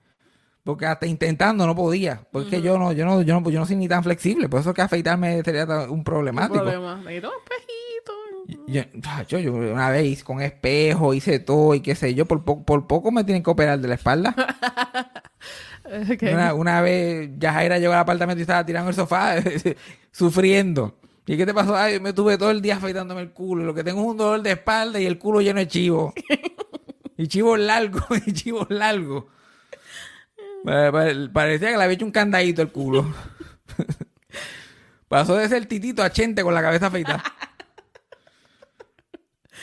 [0.68, 2.20] Porque hasta intentando no podía.
[2.30, 4.50] Porque yo no, yo no, yo no, yo no soy ni tan flexible.
[4.50, 6.58] Por eso que afeitarme sería un problemático.
[6.62, 6.96] Problema.
[6.96, 8.12] Un espejito.
[8.66, 8.82] Yo,
[9.28, 12.26] yo, yo una vez con espejo, hice todo y qué sé yo.
[12.26, 14.34] Por, po- por poco me tienen que operar de la espalda.
[16.20, 19.36] Una, una vez Yajaira llegó al apartamento y estaba tirando el sofá
[20.12, 20.98] sufriendo.
[21.26, 21.74] ¿Y qué te pasó?
[21.76, 23.64] Ay, me tuve todo el día afeitándome el culo.
[23.64, 26.12] Lo que tengo es un dolor de espalda y el culo lleno de chivo.
[27.16, 29.24] y chivos largos, y chivos largos.
[30.64, 30.92] Pa-
[31.32, 33.12] Parecía que le había hecho un candadito el culo.
[35.08, 37.22] Pasó de ser titito a chente con la cabeza afeitada.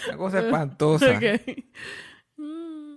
[0.07, 1.05] Una cosa espantosa.
[1.11, 1.23] Ok.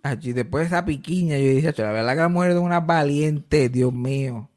[0.03, 2.81] Achi, después de esa piquiña, yo dije, "Acho, la verdad que la mujer es una
[2.81, 4.49] valiente, Dios mío.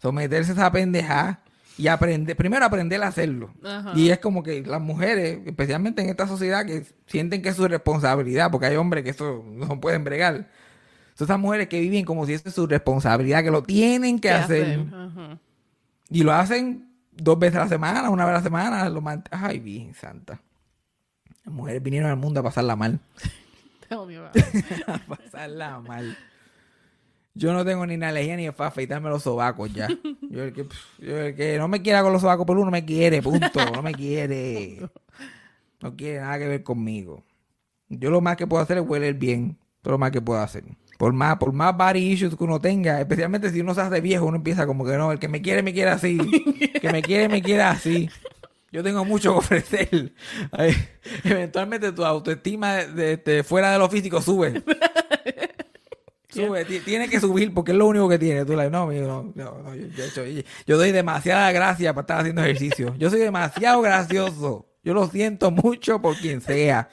[0.00, 1.40] Someterse a esa pendeja
[1.76, 3.52] y aprender, primero aprender a hacerlo.
[3.64, 3.92] Ajá.
[3.94, 7.66] Y es como que las mujeres, especialmente en esta sociedad, que sienten que es su
[7.68, 10.48] responsabilidad, porque hay hombres que eso no pueden bregar.
[11.20, 14.28] Son esas mujeres que viven como si eso es su responsabilidad, que lo tienen que
[14.28, 14.80] ¿Qué hacer.
[14.90, 15.38] Ajá.
[16.08, 18.88] Y lo hacen dos veces a la semana, una vez a la semana.
[18.88, 20.40] Lo mant- Ay, bien, santa.
[21.44, 23.00] Las mujeres vinieron al mundo a pasarla mal.
[23.90, 26.16] A pasarla mal.
[27.34, 29.88] Yo no tengo ni una alergia ni para afeitarme los sobacos ya.
[30.30, 30.66] Yo el que,
[31.00, 33.60] yo el que no me quiera con los sobacos peludos no me quiere, punto.
[33.74, 34.88] No me quiere.
[35.82, 37.24] No quiere nada que ver conmigo.
[37.90, 39.58] Yo lo más que puedo hacer es hueler bien.
[39.82, 40.64] Todo lo más que puedo hacer.
[41.00, 44.26] Por más, por más body issues que uno tenga, especialmente si uno se hace viejo,
[44.26, 46.18] uno empieza como que no, el que me quiere, me quiere así.
[46.78, 48.10] que me quiere, me quiere así.
[48.70, 50.12] Yo tengo mucho que ofrecer.
[50.52, 50.74] Ay,
[51.24, 54.62] eventualmente tu autoestima de, de- de fuera de lo físico sube.
[56.28, 58.44] Sube, ti- tiene que subir porque es lo único que tiene.
[58.44, 62.20] Tú, like, no, amigo, no, no, no, yo, yo yo doy demasiada gracia para estar
[62.20, 62.94] haciendo ejercicio.
[62.98, 64.66] Yo soy demasiado gracioso.
[64.84, 66.88] Yo lo siento mucho por quien sea.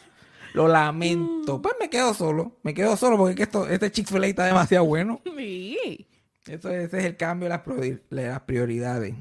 [0.58, 1.62] Lo lamento.
[1.62, 2.54] Pues me quedo solo.
[2.64, 5.22] Me quedo solo porque es que esto, este Chick-fil-A está demasiado bueno.
[5.38, 6.08] Sí.
[6.48, 9.14] Eso, ese es el cambio de las, priori- de las prioridades.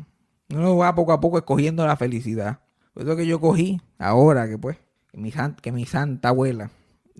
[0.48, 2.60] Uno va poco a poco escogiendo la felicidad.
[2.94, 4.78] Eso que yo cogí ahora que pues,
[5.10, 6.70] que mi, san- que mi santa abuela,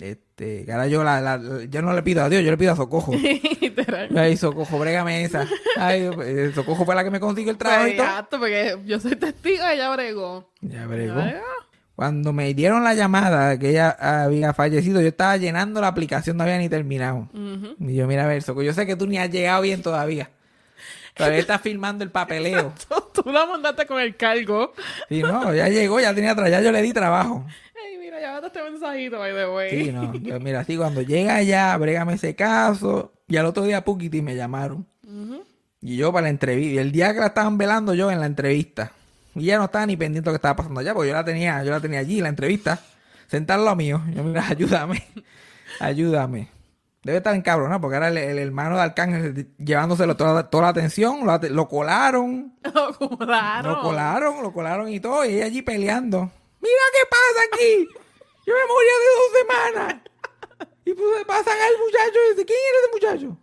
[0.01, 2.73] este, que ahora yo, la, la- yo no le pido a Dios, yo le pido
[2.73, 3.13] a Socojo.
[4.17, 5.47] Ay, Socojo, brégame esa.
[5.77, 7.91] Ay, eh, Socojo fue la que me consiguió el trabajo todo.
[7.93, 10.51] Exacto, porque yo soy testigo ella bregó.
[10.63, 11.15] Ya bregó.
[11.17, 11.45] Ya bregó.
[11.97, 16.37] Cuando me dieron la llamada de que ella había fallecido, yo estaba llenando la aplicación,
[16.37, 17.31] no había ni terminado.
[17.81, 20.31] Y yo, mira, a ver, Soco, yo sé que tú ni has llegado bien todavía.
[21.15, 22.75] Todavía estás filmando el papeleo.
[23.15, 24.75] Tú la mandaste con el cargo.
[25.09, 27.47] Sí, no, ya llegó, ya tenía ya yo le di trabajo.
[27.75, 29.71] Ay, mira, ya este mensajito, by the way.
[29.71, 30.15] Sí, no.
[30.15, 33.15] Yo, mira, sí, cuando llega allá, brégame ese caso.
[33.27, 34.87] Y al otro día, Pukiti, me llamaron.
[35.81, 36.75] Y yo para la entrevista.
[36.75, 38.93] Y el día que la estaban velando, yo en la entrevista.
[39.37, 41.25] Y ella no estaba ni pendiente de lo que estaba pasando allá, porque yo la
[41.25, 42.81] tenía, yo la tenía allí, la entrevista.
[43.27, 44.03] Sentar lo mío.
[44.15, 45.07] Yo, mira, ayúdame.
[45.79, 46.49] ayúdame.
[47.03, 51.21] Debe estar encabronado, porque ahora el, el hermano de Arcángel llevándoselo toda, toda la atención,
[51.25, 52.55] lo, colaron.
[52.75, 53.73] Lo colaron.
[53.73, 56.31] Lo colaron, lo colaron y todo, y ella allí peleando.
[56.61, 57.89] Mira qué pasa aquí.
[58.45, 60.03] Yo me moría de dos semanas.
[60.85, 62.45] Y pues pasan al muchacho ese.
[62.45, 63.39] ¿Quién era ese muchacho?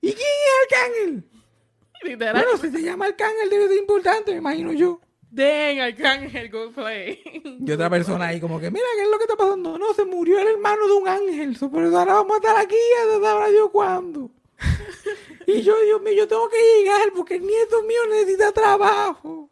[0.00, 1.30] ¿Y quién es Arcángel?
[2.02, 2.44] Literal.
[2.44, 5.00] Bueno, si se llama Arcángel debe ser importante, me imagino yo.
[5.36, 7.20] Den, Arcángel, good play.
[7.64, 9.78] Y otra persona ahí como que, mira, ¿qué es lo que está pasando?
[9.78, 11.52] No, se murió el hermano de un ángel.
[11.52, 14.30] Eso ahora vamos a estar aquí hasta sabrá yo cuándo.
[15.46, 19.50] y yo, Dios mío, yo tengo que llegar porque el nieto mío necesita trabajo.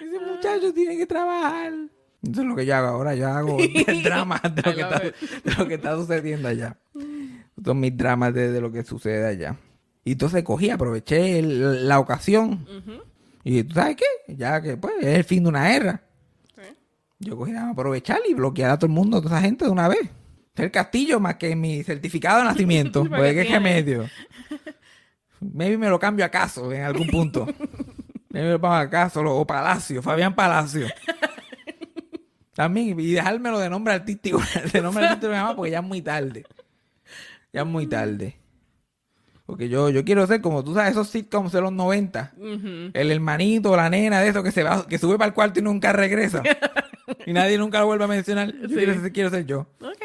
[0.00, 1.72] Ese muchacho tiene que trabajar.
[2.22, 3.14] Eso es lo que yo hago ahora.
[3.14, 3.58] Yo hago
[4.02, 6.78] dramas de lo, que está, de lo que está sucediendo allá.
[7.62, 9.56] Son mis dramas de, de lo que sucede allá.
[10.04, 12.66] Y entonces cogí, aproveché el- la ocasión.
[13.44, 14.34] Y tú sabes qué?
[14.34, 16.02] Ya que pues es el fin de una era.
[17.18, 19.70] Yo cogí a aprovechar y bloquear a todo el mundo, a toda esa gente de
[19.70, 20.10] una vez.
[20.56, 23.04] El castillo más que mi certificado de nacimiento.
[23.08, 24.08] ¿Para pues qué remedio.
[25.40, 27.46] Maybe me lo cambio a caso en algún punto.
[28.30, 30.86] Maybe me lo pongo a caso o Palacio, Fabián Palacio.
[32.54, 34.40] También, y dejármelo de nombre artístico,
[34.72, 36.44] de nombre artístico de mi mamá, porque ya es muy tarde.
[37.52, 38.36] Ya es muy tarde.
[39.46, 42.32] Porque yo, yo quiero ser como tú sabes, esos sitcoms de los 90.
[42.94, 45.62] El hermanito, la nena de eso que se va, que sube para el cuarto y
[45.62, 46.42] nunca regresa.
[47.26, 48.52] y nadie nunca lo vuelve a mencionar.
[48.54, 48.74] Yo Sí.
[48.74, 49.66] quiero, ser- quiero ser yo.
[49.80, 49.98] Ok.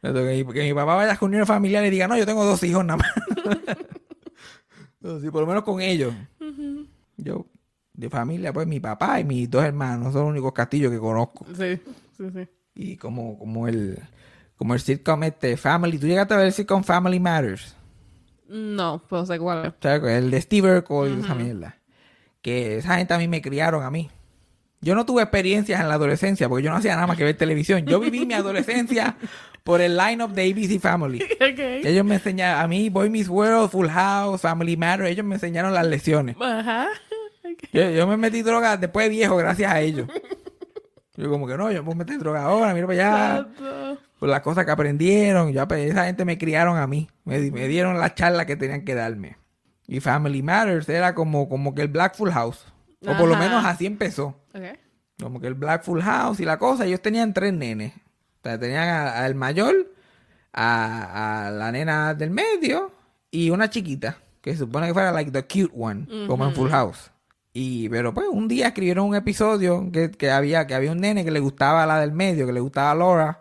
[0.00, 2.84] Que, que mi papá vaya a reuniones familiares y diga, no, yo tengo dos hijos
[2.84, 3.12] nada más.
[5.20, 6.14] Sí, por lo menos con ellos.
[7.16, 7.46] Yo,
[7.92, 11.44] de familia, pues mi papá y mis dos hermanos son los únicos castillos que conozco.
[11.56, 11.80] Sí,
[12.16, 12.48] sí, sí.
[12.74, 13.98] Y como, como el
[14.56, 17.76] como el sitcom este Family, ¿tú llegaste a ver el sitcom Family Matters?
[18.52, 19.70] No, pues sé cuál es.
[19.70, 21.78] O sea, el de Steve Urkel y esa mierda.
[22.42, 24.10] Que esa gente a mí me criaron a mí.
[24.82, 27.36] Yo no tuve experiencias en la adolescencia porque yo no hacía nada más que ver
[27.36, 27.86] televisión.
[27.86, 29.16] Yo viví mi adolescencia
[29.64, 31.22] por el line-up de ABC Family.
[31.40, 31.58] Ok.
[31.84, 35.72] Ellos me enseñaron, a mí, Boy Miss World, Full House, Family Matters, ellos me enseñaron
[35.72, 36.36] las lecciones.
[36.38, 36.88] Ajá.
[37.72, 40.08] Yo, yo me metí droga después de viejo gracias a ellos.
[41.16, 43.38] Yo como que no, yo me a meter droga ahora, mira para allá.
[43.40, 43.98] Exacto.
[44.22, 45.52] Por las cosas que aprendieron.
[45.66, 47.10] Pues, esa gente me criaron a mí.
[47.24, 49.36] Me, di- me dieron la charla que tenían que darme.
[49.88, 52.64] Y Family Matters era como, como que el Black Full House.
[53.04, 54.40] O por lo menos así empezó.
[54.54, 54.62] Ok.
[55.20, 56.86] Como que el Black Full House y la cosa.
[56.86, 57.94] Ellos tenían tres nenes.
[57.96, 59.92] O sea, tenían al mayor,
[60.52, 62.92] a, a la nena del medio
[63.30, 64.18] y una chiquita.
[64.40, 66.06] Que se supone que fuera like the cute one.
[66.28, 67.10] Como en Full House.
[67.54, 71.24] Y, pero pues un día escribieron un episodio que, que había, que había un nene
[71.24, 73.40] que le gustaba la del medio, que le gustaba Laura.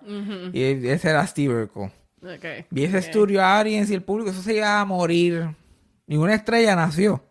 [0.51, 1.91] Y ese era Steve Urkel.
[2.23, 2.65] Ok.
[2.71, 5.47] Y ese estudio audience y el público, eso se iba a morir.
[6.07, 7.23] Ninguna estrella nació.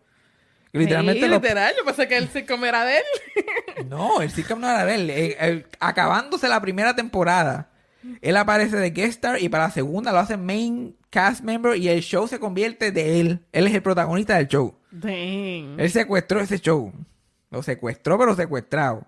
[0.73, 1.73] Y Literalmente Sí, lo- literal.
[1.77, 3.03] Yo pensé que el sitcom era de él.
[3.89, 5.65] No, el sitcom no era de él.
[5.79, 7.69] Acabándose la primera temporada,
[8.21, 11.89] él aparece de guest star y para la segunda lo hace main cast member y
[11.89, 13.39] el show se convierte de él.
[13.51, 14.75] Él es el protagonista del show.
[14.91, 15.79] Dang.
[15.79, 16.91] Él secuestró ese show.
[17.49, 19.05] Lo secuestró, pero secuestrado.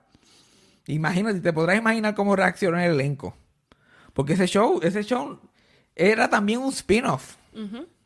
[0.88, 3.36] Imagínate, te podrás imaginar cómo reaccionó el elenco.
[4.14, 5.40] Porque ese show, ese show
[5.96, 7.36] era también un spin-off.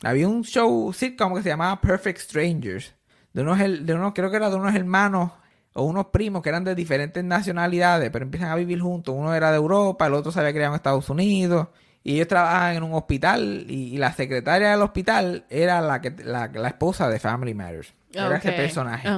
[0.03, 2.93] Había un show sitcom que se llamaba Perfect Strangers.
[3.33, 5.31] De unos, de unos, creo que era de unos hermanos
[5.73, 9.15] o unos primos que eran de diferentes nacionalidades, pero empiezan a vivir juntos.
[9.17, 11.67] Uno era de Europa, el otro se había criado en Estados Unidos.
[12.07, 16.11] Y ellos trabajaban en un hospital y, y la secretaria del hospital era la, que,
[16.23, 17.93] la, la esposa de Family Matters.
[18.13, 19.09] Era ese personaje.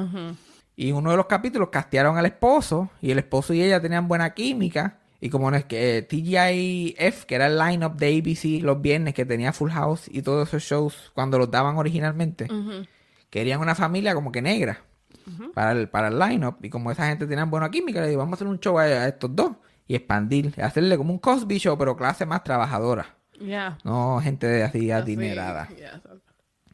[0.75, 4.07] Y en uno de los capítulos castearon al esposo y el esposo y ella tenían
[4.07, 4.97] buena química.
[5.21, 9.13] Y como no es que eh, TGIF, que era el lineup de ABC los viernes
[9.13, 12.47] que tenía Full House y todos esos shows cuando los daban originalmente,
[13.29, 14.81] querían una familia como que negra
[15.53, 16.55] para el, para el lineup.
[16.65, 18.81] Y como esa gente tenía buena química, le digo, vamos a hacer un show a,
[18.81, 19.51] a estos dos
[19.89, 23.17] y expandir, hacerle como un Cosby Show, pero clase más trabajadora.
[23.41, 23.79] Yeah.
[23.83, 25.67] No gente de así adinerada.
[25.75, 25.99] yeah,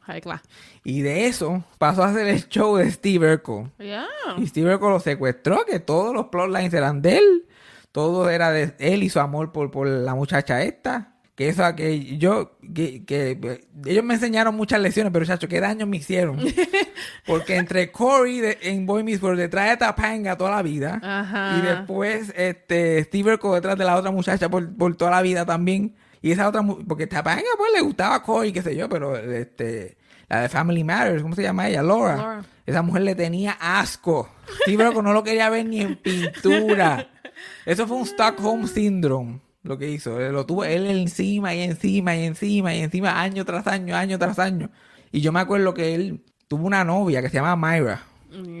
[0.02, 0.42] High class.
[0.84, 3.72] Y de eso pasó a hacer el show de Steve Urkel.
[3.78, 4.06] Yeah.
[4.36, 7.46] Y Steve Urkel lo secuestró, que todos los plotlines eran de él.
[7.90, 11.15] Todo era de él y su amor por, por la muchacha esta.
[11.36, 13.38] Que eso, que yo, que, que
[13.84, 16.38] ellos me enseñaron muchas lecciones, pero chacho, qué daño me hicieron.
[17.26, 20.98] Porque entre Corey de- en Boy Meets World detrás de Tapanga toda la vida.
[21.02, 21.58] Ajá.
[21.58, 25.44] Y después, este, Steve Urkel detrás de la otra muchacha por, por toda la vida
[25.44, 25.94] también.
[26.22, 29.98] Y esa otra, porque Tapanga pues le gustaba a Corey, qué sé yo, pero este,
[30.30, 31.82] la de Family Matters, ¿cómo se llama ella?
[31.82, 32.16] Laura.
[32.16, 32.44] Laura.
[32.64, 34.30] Esa mujer le tenía asco.
[34.62, 37.08] Steve Urkel no lo quería ver ni en pintura.
[37.66, 40.18] Eso fue un Stockholm Syndrome, lo que hizo.
[40.18, 44.38] Lo tuvo él encima y encima y encima y encima, año tras año, año tras
[44.38, 44.70] año.
[45.12, 48.02] Y yo me acuerdo que él tuvo una novia que se llama Myra.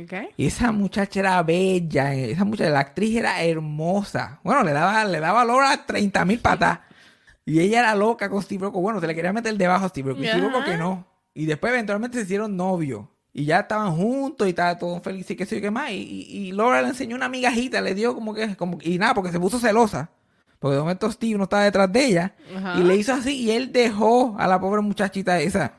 [0.04, 0.28] Okay.
[0.36, 4.40] Y esa muchacha era bella, eh, esa muchacha, la actriz era hermosa.
[4.42, 6.80] Bueno, le daba, le daba a Laura 30 mil patas.
[7.44, 8.80] Y ella era loca con Steve Urkel.
[8.82, 10.24] Bueno, se le quería meter debajo a Steve Urkel.
[10.24, 10.64] Y Steve Ajá.
[10.64, 11.06] que no.
[11.34, 13.06] Y después eventualmente se hicieron novios.
[13.32, 15.90] Y ya estaban juntos y estaba todo feliz y qué sé yo qué más.
[15.90, 19.30] Y, y- Laura le enseñó una migajita, le dio como que, como, y nada, porque
[19.30, 20.10] se puso celosa.
[20.58, 22.34] Porque de momento Steve no estaba detrás de ella.
[22.56, 22.80] Ajá.
[22.80, 25.74] Y le hizo así y él dejó a la pobre muchachita esa.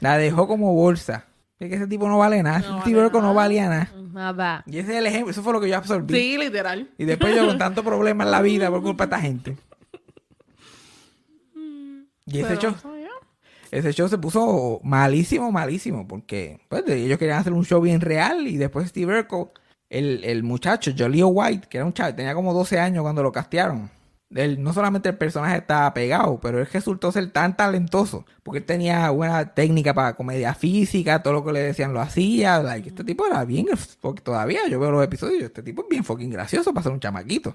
[0.00, 1.26] La dejó como bolsa.
[1.58, 2.58] Es que ese tipo no vale nada.
[2.58, 3.92] No Steve vale Urkel no valía nada.
[4.12, 4.64] Nada.
[4.66, 6.12] Y ese es el ejemplo, eso fue lo que yo absorbí.
[6.12, 6.90] Sí, literal.
[6.98, 9.56] Y después yo con tanto problema en la vida por culpa de esta gente.
[12.26, 12.74] Y ese show,
[13.70, 18.46] ese show se puso malísimo, malísimo, porque pues, ellos querían hacer un show bien real
[18.46, 19.46] y después Steve Urkel,
[19.88, 23.32] el, el muchacho, Jolio White, que era un chavo, tenía como 12 años cuando lo
[23.32, 23.90] castearon.
[24.34, 28.64] Él, no solamente el personaje estaba pegado, pero él resultó ser tan talentoso, porque él
[28.64, 32.62] tenía buena técnica para comedia física, todo lo que le decían lo hacía.
[32.62, 33.66] like, este tipo era bien,
[34.00, 37.00] porque todavía yo veo los episodios, este tipo es bien fucking gracioso para ser un
[37.00, 37.52] chamaquito.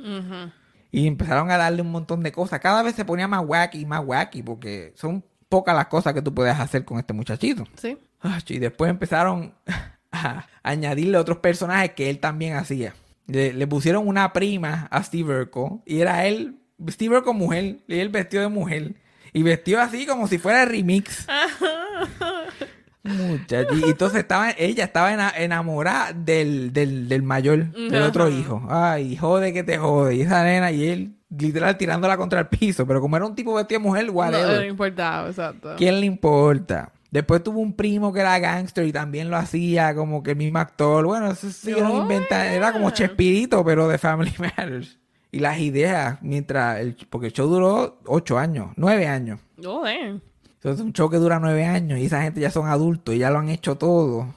[0.91, 2.59] Y empezaron a darle un montón de cosas.
[2.59, 6.21] Cada vez se ponía más wacky y más wacky porque son pocas las cosas que
[6.21, 7.65] tú puedes hacer con este muchachito.
[7.75, 7.97] Sí.
[8.21, 9.53] Ach, Y después empezaron
[10.11, 12.93] a añadirle otros personajes que él también hacía.
[13.28, 16.57] Le, le pusieron una prima a Steve Urkel y era él,
[16.89, 18.93] Steve Urkel mujer, y él vestido de mujer.
[19.34, 21.28] Y vestido así como si fuera remix.
[23.03, 23.73] Muchacho.
[23.75, 28.65] Y entonces estaba, ella estaba ena- enamorada del, del, del mayor, del otro hijo.
[28.69, 30.15] Ay, jode que te jode.
[30.15, 32.86] Y esa nena y él literal tirándola contra el piso.
[32.86, 34.59] Pero como era un tipo vestido de mujer, whatever.
[34.59, 35.73] no importaba, exacto.
[35.78, 36.91] ¿Quién le importa?
[37.09, 40.59] Después tuvo un primo que era gangster y también lo hacía como que el mismo
[40.59, 41.05] actor.
[41.05, 42.51] Bueno, eso sí lo inventa.
[42.53, 42.89] Era como.
[42.89, 44.99] Chespirito, pero de Family Matters.
[45.38, 46.79] Y las ideas, mientras...
[46.79, 49.39] El, porque el show duró ocho años, nueve años.
[49.63, 50.19] Oh, damn.
[50.55, 53.29] Entonces un show que dura nueve años y esa gente ya son adultos y ya
[53.29, 54.33] lo han hecho todo.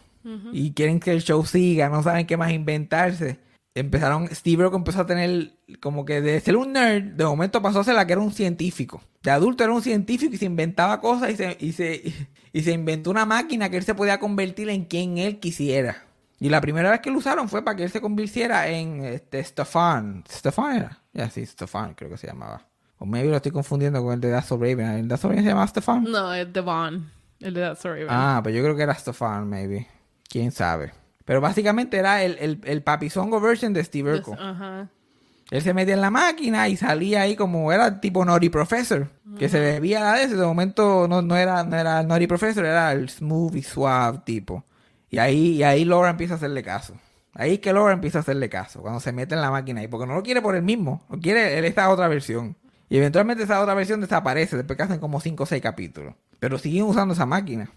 [0.52, 3.38] Y quieren que el show siga, no saben qué más inventarse.
[3.74, 7.80] Empezaron, Steve Urkel empezó a tener como que de ser un nerd, de momento pasó
[7.80, 9.00] a ser la que era un científico.
[9.22, 12.12] De adulto era un científico y se inventaba cosas y se, y se,
[12.52, 16.04] y se inventó una máquina que él se podía convertir en quien él quisiera.
[16.40, 19.44] Y la primera vez que lo usaron fue para que él se convirtiera en este,
[19.44, 20.24] Stefan.
[20.28, 20.98] ¿Stefan era?
[21.12, 22.66] Ya, sí, Stefan creo que se llamaba.
[22.98, 24.80] O maybe lo estoy confundiendo con el de That's So Raven.
[24.80, 26.04] ¿El de That's Raven se llamaba Stefan?
[26.04, 27.10] No, es Devon.
[27.40, 28.06] El de That Story.
[28.08, 29.86] Ah, pues yo creo que era Stefan, maybe.
[30.28, 30.92] Quién sabe.
[31.24, 34.34] Pero básicamente era el, el, el papizongo version de Steve Urkel.
[34.38, 34.88] Ajá.
[35.50, 39.08] Él se metía en la máquina y salía ahí como era tipo Naughty Professor.
[39.38, 40.36] Que se bebía de eso.
[40.36, 44.64] De momento no, no era, no era Naughty Professor, era el smooth y suave tipo.
[45.10, 46.94] Y ahí, y ahí Laura empieza a hacerle caso.
[47.34, 48.80] Ahí es que Laura empieza a hacerle caso.
[48.80, 49.88] Cuando se mete en la máquina ahí.
[49.88, 51.04] Porque no lo quiere por él mismo.
[51.10, 52.56] Lo quiere él esta otra versión.
[52.88, 54.56] Y eventualmente esa otra versión desaparece.
[54.56, 56.14] Después que hacen como 5 o 6 capítulos.
[56.38, 57.70] Pero siguen usando esa máquina.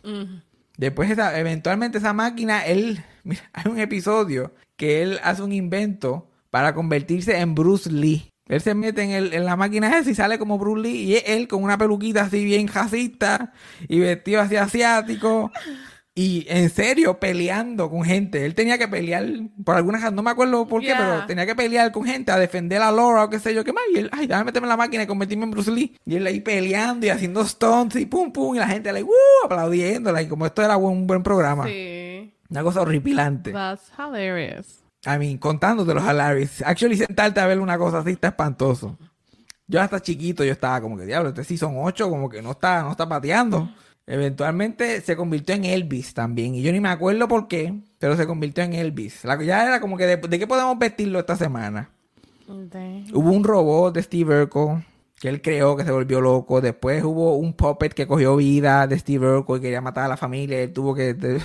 [0.78, 3.04] Después, esa, eventualmente, esa máquina, él.
[3.24, 8.30] Mira, hay un episodio que él hace un invento para convertirse en Bruce Lee.
[8.50, 11.04] Él se mete en, el- en la máquina esa y sale como Bruce Lee.
[11.04, 13.54] Y es él con una peluquita así bien jacista
[13.88, 15.52] y vestido así asiático.
[16.16, 18.46] Y en serio, peleando con gente.
[18.46, 19.26] Él tenía que pelear
[19.66, 20.98] por alguna razón, no me acuerdo por qué, Yeah.
[20.98, 23.74] pero tenía que pelear con gente a defender a Laura o qué sé yo qué
[23.74, 23.84] más.
[23.96, 25.98] Y él, ay, déjame meterme en la máquina y convertirme en Bruce Lee.
[26.06, 28.56] Y él ahí peleando y haciendo stunts y pum pum.
[28.56, 29.10] Y la gente ahí, ¡uh!
[29.46, 30.22] aplaudiéndola.
[30.22, 31.66] Y como esto era un buen programa.
[31.66, 32.32] Sí.
[32.50, 33.52] Una cosa horripilante.
[33.52, 34.84] That's hilarious.
[35.08, 36.62] I mean, contándote los hilarious.
[36.62, 39.00] Actually, sentarte a ver una cosa así está espantoso.
[39.66, 42.84] Yo hasta chiquito, yo estaba como que, diablo, este Season 8 como que no está,
[42.84, 43.72] no está pateando.
[44.06, 46.56] Eventualmente se convirtió en Elvis también.
[46.56, 49.24] Y yo ni me acuerdo por qué, pero se convirtió en Elvis.
[49.24, 51.90] La, ya era como que, de, ¿de qué podemos vestirlo esta semana?
[53.14, 54.84] Hubo un robot de Steve Urkel
[55.20, 56.60] que él creó que se volvió loco.
[56.60, 60.18] Después hubo un puppet que cogió vida de Steve Urkel y quería matar a la
[60.18, 60.60] familia.
[60.60, 61.42] Él tuvo que, de-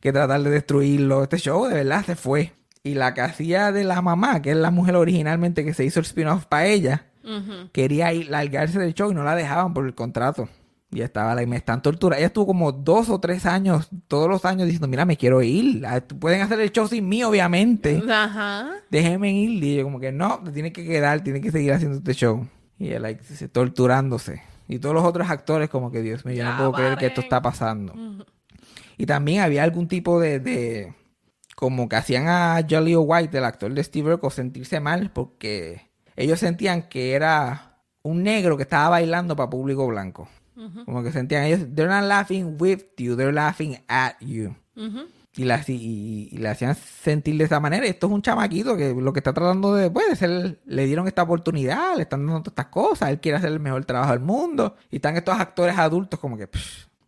[0.00, 1.24] que tratar de destruirlo.
[1.24, 2.52] Este show de verdad se fue.
[2.84, 5.98] Y la que hacía de la mamá, que es la mujer originalmente que se hizo
[5.98, 7.06] el spin-off para ella,
[7.72, 10.48] quería ir, largarse del show y no la dejaban por el contrato.
[10.90, 12.16] Y estaba la y me están torturando.
[12.18, 15.84] Ella estuvo como dos o tres años, todos los años, diciendo, mira, me quiero ir.
[15.84, 18.70] Ah, Pueden hacer el show sin mí, obviamente Ajá.
[18.90, 19.62] déjeme ir.
[19.64, 22.46] Y yo como que no, te tienes que quedar, tienes que seguir haciendo este show.
[22.78, 24.42] Y él like, se- torturándose.
[24.68, 27.20] Y todos los otros actores como que, Dios mío, yo no puedo creer que esto
[27.20, 27.92] está pasando.
[28.96, 30.94] Y también había algún tipo de, de-
[31.56, 36.38] como que hacían a Jolly White, el actor de Steve Urkel, sentirse mal porque ellos
[36.38, 40.28] sentían que era un negro que estaba bailando para público blanco.
[40.84, 44.54] Como que sentían ellos, they're not laughing with you, they're laughing at you.
[45.38, 47.84] Y, la, y, y- hacían sentir de esa manera.
[47.86, 51.24] Esto es un chamaquito que lo que está tratando de, pues, ser, le dieron esta
[51.24, 54.76] oportunidad, le están dando todas estas cosas, él quiere hacer el mejor trabajo del mundo.
[54.90, 56.48] Y están estos actores adultos como que,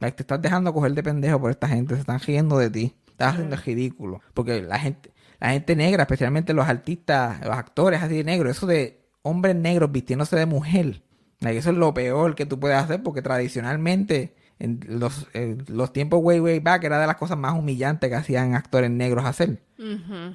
[0.01, 2.95] like, te estás dejando coger de pendejo por esta gente, se están riendo de ti,
[3.09, 4.21] estás haciendo el ridículo.
[4.35, 8.67] Porque la gente, la gente negra, especialmente los artistas, los actores así de negros, eso
[8.67, 11.03] de hombres negros vistiéndose de mujer,
[11.41, 16.19] eso es lo peor que tú puedes hacer porque tradicionalmente en los, en los tiempos
[16.23, 19.63] way way back era de las cosas más humillantes que hacían actores negros hacer.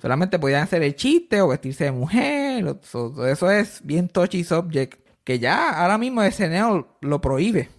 [0.02, 2.66] Solamente podían hacer el chiste o vestirse de mujer.
[2.68, 7.70] o- so- todo eso es bien touchy subject que ya ahora mismo SNL lo prohíbe.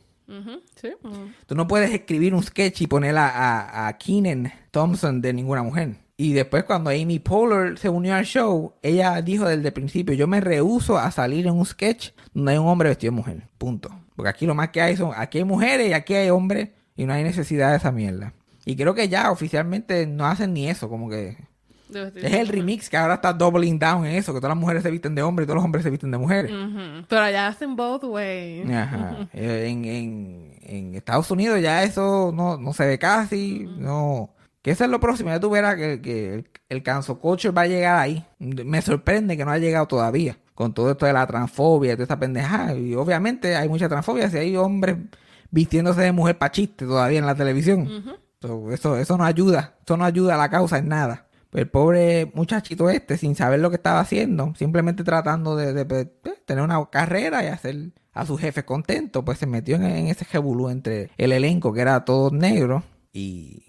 [0.76, 0.90] Sí.
[1.46, 5.62] Tú no puedes escribir un sketch y poner a, a, a Keenan Thompson de ninguna
[5.62, 5.96] mujer.
[6.16, 10.26] Y después cuando Amy Poehler se unió al show, ella dijo desde el principio, yo
[10.28, 13.48] me rehuso a salir en un sketch donde hay un hombre vestido de mujer.
[13.58, 13.90] Punto.
[14.14, 17.04] Porque aquí lo más que hay son, aquí hay mujeres y aquí hay hombres y
[17.04, 18.32] no hay necesidad de esa mierda.
[18.64, 21.36] Y creo que ya oficialmente no hacen ni eso, como que
[22.16, 24.90] es el remix que ahora está doubling down en eso, que todas las mujeres se
[24.90, 26.50] visten de hombre y todos los hombres se visten de mujeres.
[27.08, 28.68] Pero allá hacen both ways.
[28.70, 29.28] Ajá.
[29.32, 34.30] Eh, En, en, en Estados Unidos ya eso no, no se ve casi, no.
[34.64, 37.62] Que eso es lo próximo, ya tú verás que, que el, el cancel culture va
[37.62, 38.24] a llegar ahí.
[38.38, 40.38] Me sorprende que no ha llegado todavía.
[40.54, 42.74] Con todo esto de la transfobia y toda esta pendejada.
[42.74, 44.96] Y obviamente hay mucha transfobia si hay hombres
[45.50, 47.88] vistiéndose de mujer para chiste todavía en la televisión.
[48.40, 49.74] So, eso, eso no ayuda.
[49.84, 51.26] Eso no ayuda a la causa en nada.
[51.52, 56.06] El pobre muchachito este, sin saber lo que estaba haciendo, simplemente tratando de, de- de
[56.46, 60.24] tener una carrera y hacer a sus jefes contentos, pues se metió en, en ese
[60.24, 63.62] jebulú entre el elenco, que era todo negro, y,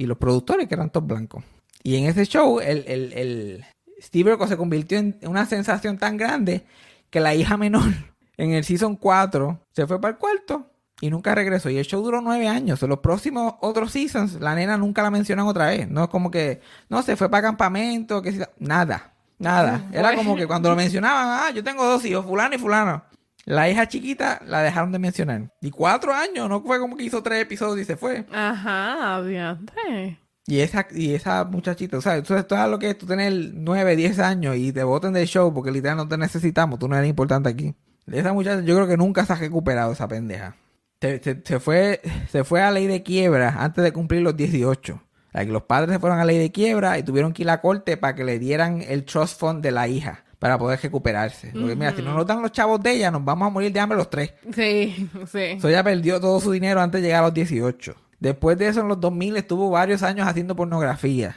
[0.00, 1.44] y los productores, que eran todos blancos.
[1.82, 3.64] Y en ese show, el, el, el
[4.00, 6.64] Steve Urkel se convirtió en una sensación tan grande
[7.10, 7.92] que la hija menor
[8.38, 10.70] en el season 4 se fue para el cuarto
[11.02, 11.68] y nunca regresó.
[11.68, 12.82] Y el show duró nueve años.
[12.82, 15.86] En los próximos otros seasons, la nena nunca la mencionan otra vez.
[15.86, 19.86] No es como que, no, se fue para campamento, que nada, nada.
[19.92, 23.02] Era como que cuando lo mencionaban, ah, yo tengo dos hijos, fulano y fulano.
[23.50, 25.52] La hija chiquita la dejaron de mencionar.
[25.60, 28.24] Y cuatro años, no fue como que hizo tres episodios y se fue.
[28.32, 30.18] Ajá, adiante.
[30.46, 33.32] Y esa, y esa muchachita, o sea, eso es todo lo que es tú tener
[33.54, 36.96] 9, 10 años y te voten del show porque literal no te necesitamos, tú no
[36.96, 37.74] eres importante aquí.
[38.06, 40.56] Esa muchacha yo creo que nunca se ha recuperado esa pendeja.
[41.00, 44.94] Se, se- se fue, se fue a ley de quiebra antes de cumplir los 18.
[44.94, 47.48] O sea, que los padres se fueron a ley de quiebra y tuvieron que ir
[47.50, 50.80] a la corte para que le dieran el trust fund de la hija para poder
[50.82, 51.52] recuperarse.
[51.52, 53.78] Porque mira, si no nos dan los chavos de ella, nos vamos a morir de
[53.78, 54.32] hambre los tres.
[54.52, 55.38] Sí, sí.
[55.38, 57.94] Eso ella perdió todo su dinero antes de llegar a los 18.
[58.18, 61.36] Después de eso, en los 2000 estuvo varios años haciendo pornografía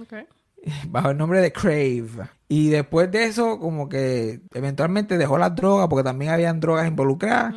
[0.00, 0.12] Ok.
[0.88, 2.28] bajo el nombre de Crave.
[2.48, 7.54] Y después de eso, como que eventualmente dejó las drogas porque también habían drogas involucradas.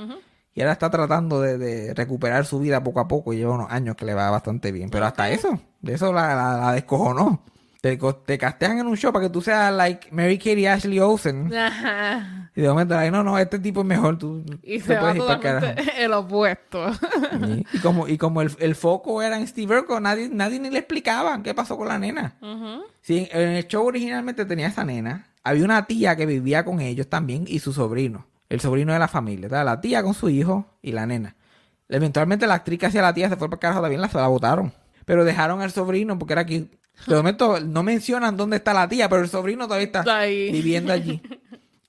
[0.53, 3.33] Y ahora está tratando de, de recuperar su vida poco a poco.
[3.33, 4.89] Y lleva unos años que le va bastante bien.
[4.89, 7.43] Pero hasta eso, de eso la, la, la descojonó.
[7.81, 10.99] Te, te castean en un show para que tú seas like Mary Kate y Ashley
[10.99, 11.53] Olsen.
[11.55, 12.51] Ajá.
[12.53, 14.17] Y de momento, like, no, no, este tipo es mejor.
[14.17, 16.93] Tú, Y se va totalmente el opuesto.
[16.93, 17.65] Sí.
[17.71, 20.79] Y como, y como el, el foco era en Steve Urkel, nadie, nadie ni le
[20.79, 22.35] explicaba qué pasó con la nena.
[23.01, 25.27] Sí, en el show originalmente tenía esa nena.
[25.43, 28.25] Había una tía que vivía con ellos también y su sobrino.
[28.49, 29.45] El sobrino de la familia.
[29.45, 31.35] Estaba la tía con su hijo y la nena.
[31.87, 34.17] Eventualmente la actriz que hacía la tía se fue para el carajo también, la, se
[34.17, 34.73] la botaron.
[35.05, 36.69] Pero dejaron al sobrino porque era aquí.
[37.07, 40.51] De momento no mencionan dónde está la tía, pero el sobrino todavía está ahí.
[40.51, 41.21] viviendo allí.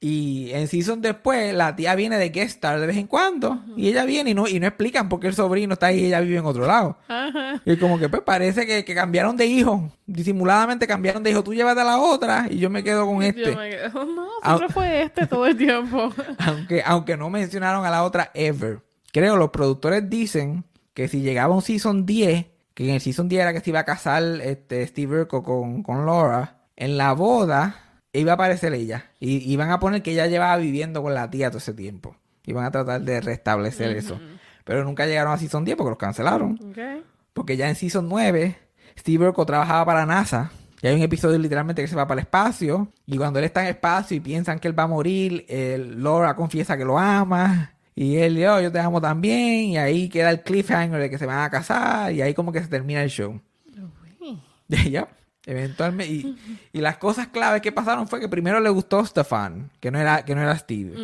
[0.02, 3.60] Y en season después, la tía viene de guest star de vez en cuando.
[3.76, 6.06] Y ella viene y no, y no explican por qué el sobrino está ahí y
[6.06, 6.96] ella vive en otro lado.
[7.06, 7.60] Ajá.
[7.66, 9.92] Y como que pues parece que, que cambiaron de hijo.
[10.06, 11.44] Disimuladamente cambiaron de hijo.
[11.44, 13.52] Tú llévate a la otra y yo me quedo con este.
[13.52, 14.56] Yo me quedo, no, Ah.
[14.56, 16.14] siempre fue este todo el tiempo.
[16.38, 18.80] Aunque, aunque no mencionaron a la otra ever.
[19.12, 22.46] Creo, los productores dicen que si llegaba un season 10,
[22.84, 25.82] que en el season 10 era que se iba a casar este, Steve Urkel con,
[25.82, 27.76] con Laura, en la boda
[28.12, 29.10] iba a aparecer ella.
[29.20, 32.16] Y iban a poner que ella llevaba viviendo con la tía todo ese tiempo.
[32.46, 34.18] Iban a tratar de restablecer eso.
[34.64, 36.58] Pero nunca llegaron a season 10 porque los cancelaron.
[37.32, 38.56] Porque ya en Season 9,
[38.98, 40.50] Steve Urkel trabajaba para NASA.
[40.82, 42.88] Y hay un episodio literalmente que se va para el espacio.
[43.06, 46.34] Y cuando él está en espacio y piensan que él va a morir, el Laura
[46.34, 47.74] confiesa que lo ama.
[47.94, 49.70] Y él, yo, yo te amo también.
[49.70, 52.12] Y ahí queda el cliffhanger de que se van a casar.
[52.12, 53.40] Y ahí como que se termina el show.
[54.90, 55.08] ya,
[55.46, 56.12] eventualmente.
[56.12, 56.38] Y,
[56.72, 60.24] y las cosas claves que pasaron fue que primero le gustó Stefan, que no era,
[60.24, 60.94] que no era Steve.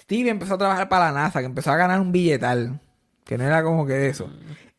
[0.00, 2.80] Steve empezó a trabajar para la NASA, que empezó a ganar un billetal.
[3.24, 4.30] Que no era como que eso.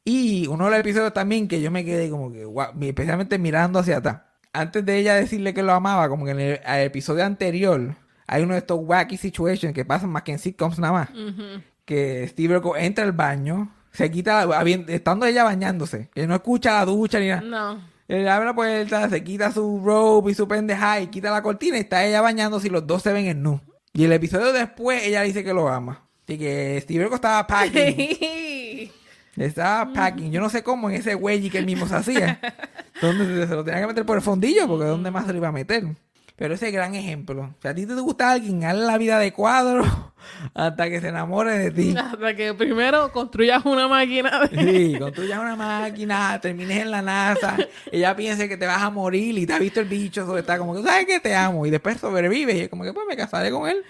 [0.03, 3.79] Y uno de los episodios también que yo me quedé como que, guau, especialmente mirando
[3.79, 4.21] hacia atrás.
[4.53, 7.95] Antes de ella decirle que lo amaba, como que en el, el episodio anterior,
[8.32, 11.09] hay uno de estos wacky situations que pasan más que en sitcoms nada más.
[11.86, 16.73] Que Steve Urkel entra al baño, se quita, la- estando ella bañándose, que no escucha
[16.73, 17.41] la ducha ni nada.
[17.41, 17.89] No.
[18.07, 21.77] Él abre la puerta, se quita su robe y su pendeja y quita la cortina
[21.77, 23.59] y está ella bañándose y los dos se ven en nu.
[23.93, 26.05] Y el episodio después ella dice que lo ama.
[26.27, 28.91] Así que Steve Urkel estaba packing.
[29.38, 30.32] Estaba packing.
[30.32, 32.39] Yo no sé cómo en ese güey que él mismo se hacía.
[33.01, 35.47] Donde se lo tenía que meter por el fondillo porque ¿dónde más se lo iba
[35.47, 35.86] a meter?
[36.39, 37.53] Pero ese gran ejemplo.
[37.61, 39.83] Si a ti te gusta alguien, hazle la vida de cuadro
[40.53, 41.93] hasta que se enamore de ti.
[41.97, 44.57] Hasta que primero construyas una máquina de...
[44.57, 47.57] Sí, construyas una máquina, termines en la NASA,
[47.91, 50.57] ella piense que te vas a morir y te ha visto el bicho, sobre está
[50.57, 51.65] como que, ¿sabes que Te amo.
[51.65, 53.83] Y después sobrevives y es como que, pues me casaré con él.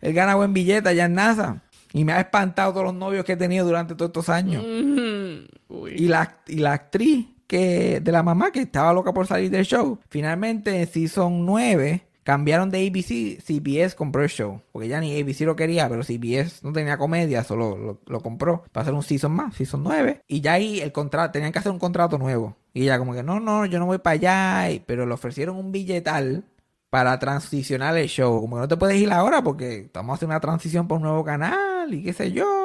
[0.00, 1.60] Él gana buen billete allá en NASA.
[1.92, 4.64] Y me ha espantado todos los novios que he tenido durante todos estos años.
[4.64, 7.26] Y la, y la actriz
[7.58, 12.70] de la mamá que estaba loca por salir del show, finalmente en Season 9 cambiaron
[12.70, 14.60] de ABC, CBS compró el show.
[14.72, 18.82] Porque ya ni ABC lo quería, pero CBS no tenía comedia, solo lo, compró para
[18.82, 20.22] hacer un Season más, Season 9.
[20.28, 22.56] Y ya ahí el contrato, tenían que hacer un contrato nuevo.
[22.74, 24.82] Y ella como que, no, no, yo no voy para allá.
[24.86, 26.44] Pero le ofrecieron un billetal
[26.90, 28.40] para transicionar el show.
[28.40, 31.24] Como que no te puedes ir ahora porque estamos haciendo una transición por un nuevo
[31.24, 32.61] canal y qué sé yo.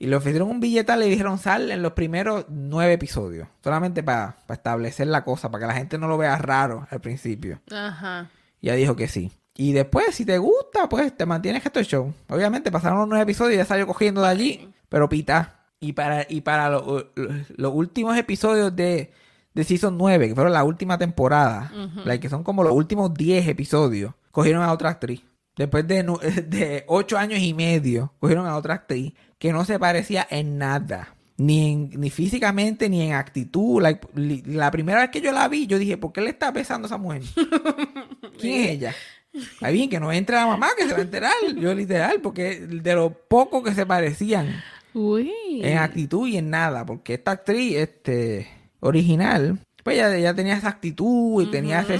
[0.00, 3.46] Y le ofrecieron un billetal y le dijeron sal en los primeros nueve episodios.
[3.62, 7.60] Solamente para establecer la cosa, para que la gente no lo vea raro al principio.
[7.70, 8.30] Ajá.
[8.62, 9.30] Y ella dijo que sí.
[9.56, 12.14] Y después, si te gusta, pues te mantienes esto el show.
[12.30, 14.72] Obviamente pasaron los nueve episodios y ya salió cogiendo de allí.
[14.88, 15.66] Pero pita.
[15.80, 19.12] Y para, y para lo- lo- los últimos episodios de,
[19.52, 21.70] de Season 9, que fueron la última temporada,
[22.06, 25.22] like, que son como los últimos 10 episodios, cogieron a otra actriz.
[25.56, 26.02] Después de,
[26.48, 31.16] de 8 años y medio, cogieron a otra actriz que no se parecía en nada.
[31.38, 33.80] Ni, en- ni físicamente, ni en actitud.
[33.82, 36.50] Like, li- la primera vez que yo la vi, yo dije, ¿por qué le está
[36.52, 37.22] besando a esa mujer?
[38.38, 38.94] ¿Quién es ella?
[39.32, 41.32] Está bien, que no entre la mamá, que se va a enterar.
[41.56, 44.62] Yo literal, porque de lo poco que se parecían
[44.92, 45.32] Uy.
[45.62, 48.48] en actitud y en nada, porque esta actriz, este,
[48.80, 51.94] original, pues ella, ella tenía esa actitud y tenía ese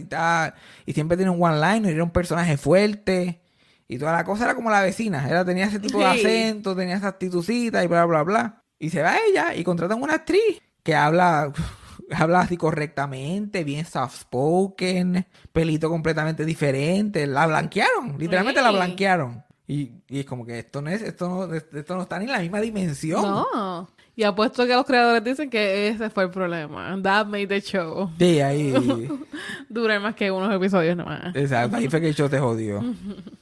[0.00, 0.54] y tal,
[0.86, 3.40] y siempre tenía un one-liner, era un personaje fuerte,
[3.88, 6.20] y toda la cosa era como la vecina, ella tenía ese tipo de Sí.
[6.26, 8.62] acento, tenía esa actitudcita y bla, bla, bla.
[8.78, 11.52] Y se va ella y contratan una actriz que habla,
[12.10, 19.43] habla así correctamente, bien soft spoken, pelito completamente diferente, la blanquearon, literalmente la blanquearon.
[19.66, 22.32] Y, y es como que esto no es, esto no, esto no está ni en
[22.32, 23.22] la misma dimensión.
[23.22, 23.88] No.
[24.16, 26.96] Y apuesto que los creadores dicen que ese fue el problema.
[27.02, 28.10] That made the show.
[28.18, 28.72] Sí, ahí.
[29.68, 31.34] Dure más que unos episodios nomás.
[31.34, 32.82] exacto, ahí fue que el show te jodió.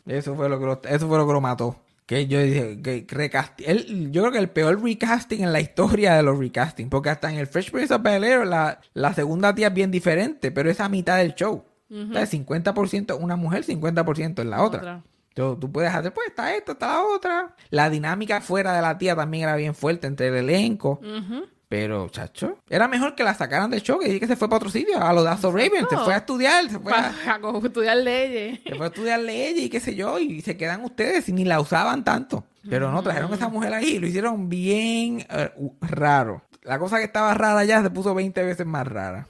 [0.06, 1.76] Eso fue lo que lo, eso fue lo que lo mató.
[2.06, 6.14] Que yo dije, que recasti- él, yo creo que el peor recasting en la historia
[6.14, 6.88] de los recasting.
[6.88, 9.90] Porque hasta en el Fresh Prince of Bel Air, la, la segunda tía es bien
[9.90, 11.64] diferente, pero es a mitad del show.
[11.90, 14.78] O sea, 50% una mujer, 50% en la otra.
[14.80, 15.02] Otra.
[15.35, 17.57] Tú, tú puedes hacer, pues está esta, está la otra.
[17.70, 21.01] La dinámica fuera de la tía también era bien fuerte entre el elenco.
[21.72, 24.68] Pero, chacho, era mejor que la sacaran del show dije que se fue para otro
[24.68, 25.87] sitio, a lo de Azor Raven.
[25.89, 27.14] Se fue a estudiar, se fue a,
[27.64, 28.61] estudiar leyes.
[28.62, 31.47] se fue a estudiar leyes y qué sé yo, y se quedan ustedes y ni
[31.47, 32.45] la usaban tanto.
[32.68, 36.43] Pero no, trajeron a esa mujer ahí y lo hicieron bien eh, raro.
[36.62, 39.28] La cosa que estaba rara ya se puso 20 veces más rara.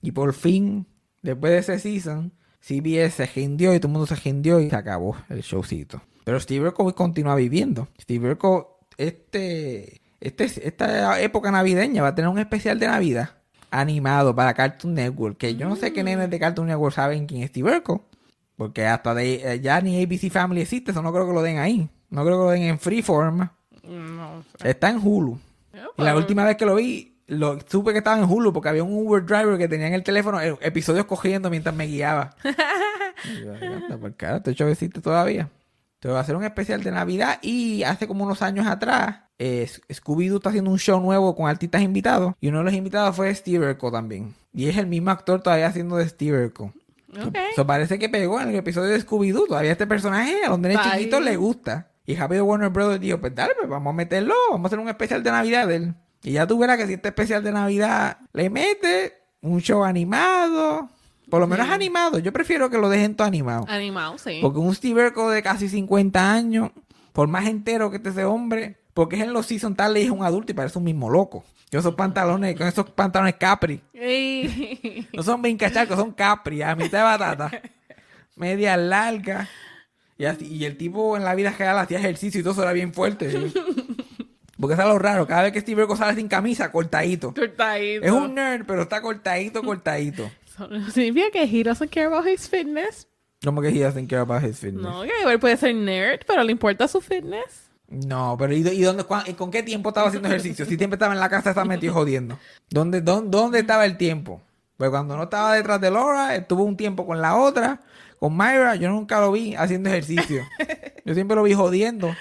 [0.00, 0.86] Y por fin,
[1.20, 2.32] después de ese season,
[2.62, 6.00] CBS se rindió y todo el mundo se rindió y se acabó el showcito.
[6.24, 7.88] Pero Steve Urkel continúa viviendo.
[8.00, 8.62] Steve Urkel,
[8.96, 13.30] este, este, esta época navideña va a tener un especial de Navidad
[13.72, 15.38] animado para Cartoon Network.
[15.38, 18.00] Que yo no sé qué nenes de Cartoon Network saben quién es Steve Urkel.
[18.56, 21.58] Porque hasta de, eh, ya ni ABC Family existe, eso no creo que lo den
[21.58, 21.88] ahí.
[22.10, 23.48] No creo que lo den en Freeform.
[23.82, 24.44] No.
[24.62, 25.38] Está en Hulu.
[25.98, 28.84] Y la última vez que lo vi, lo, supe que estaba en Hulu porque había
[28.84, 32.36] un Uber driver que tenía en el teléfono eh, episodios cogiendo mientras me guiaba.
[34.00, 35.48] Por cara, show existe todavía.
[35.94, 39.68] Entonces va a ser un especial de Navidad y hace como unos años atrás, eh,
[39.88, 43.34] Scooby-Doo está haciendo un show nuevo con artistas invitados y uno de los invitados fue
[43.34, 44.34] Steve Urkel también.
[44.52, 46.72] Y es el mismo actor todavía haciendo de Steve Urkel.
[47.26, 47.38] Ok.
[47.52, 49.46] Eso parece que pegó en el episodio de Scooby-Doo.
[49.46, 51.24] Todavía este personaje a los nenes chiquitos ahí.
[51.24, 51.88] le gusta.
[52.04, 54.34] Y rápido Warner Brothers dijo, pues dale, pues vamos a meterlo.
[54.50, 55.94] Vamos a hacer un especial de Navidad de él.
[56.22, 60.88] Y ya tú verás que si este especial de Navidad le mete un show animado.
[61.28, 62.18] Por lo menos animado.
[62.18, 63.64] Yo prefiero que lo dejen todo animado.
[63.68, 64.38] Animado, sí.
[64.42, 66.70] Porque un Steve Urkel de casi 50 años,
[67.12, 70.22] por más entero que esté ese hombre, porque es en los season tal es un
[70.24, 71.44] adulto y parece un mismo loco.
[71.70, 73.80] Con esos pantalones, con esos pantalones Capri.
[75.14, 77.50] No son brincachacos, son capri, a mitad de batata.
[78.36, 79.48] Media larga.
[80.18, 82.72] Y, así- y el tipo en la vida real hacía ejercicio y todo eso era
[82.72, 83.30] bien fuerte.
[83.30, 83.54] ¿sí?
[84.62, 85.26] Porque eso es lo raro.
[85.26, 87.34] Cada vez que Steve Urkel sale sin camisa, cortadito.
[87.34, 88.06] Cortadito.
[88.06, 90.30] Es un nerd, pero está cortadito, cortadito.
[90.56, 93.08] So- Significa que he doesn't care about his fitness.
[93.44, 94.82] Como que he doesn't care about his fitness.
[94.82, 97.70] No, que él puede ser nerd, pero le importa su fitness.
[97.88, 100.64] No, pero ¿y, y dónde, cuán- y con qué tiempo estaba haciendo ejercicio?
[100.64, 102.38] Si siempre estaba en la casa, estaba metido jodiendo.
[102.70, 104.40] ¿Dónde, dónde, dónde estaba el tiempo?
[104.76, 107.80] Pues cuando no estaba detrás de Laura, estuvo un tiempo con la otra,
[108.18, 110.42] con Myra, yo nunca lo vi haciendo ejercicio.
[111.04, 112.14] Yo siempre lo vi jodiendo.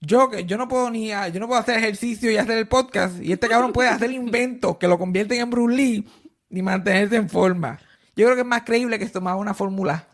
[0.00, 3.20] Yo yo no puedo ni a- yo no puedo hacer ejercicio y hacer el podcast
[3.22, 6.08] y este cabrón puede hacer inventos que lo convierten en Bruce Lee
[6.50, 7.78] ni mantenerse en forma.
[8.16, 10.06] Yo creo que es más creíble que se tomaba una fórmula.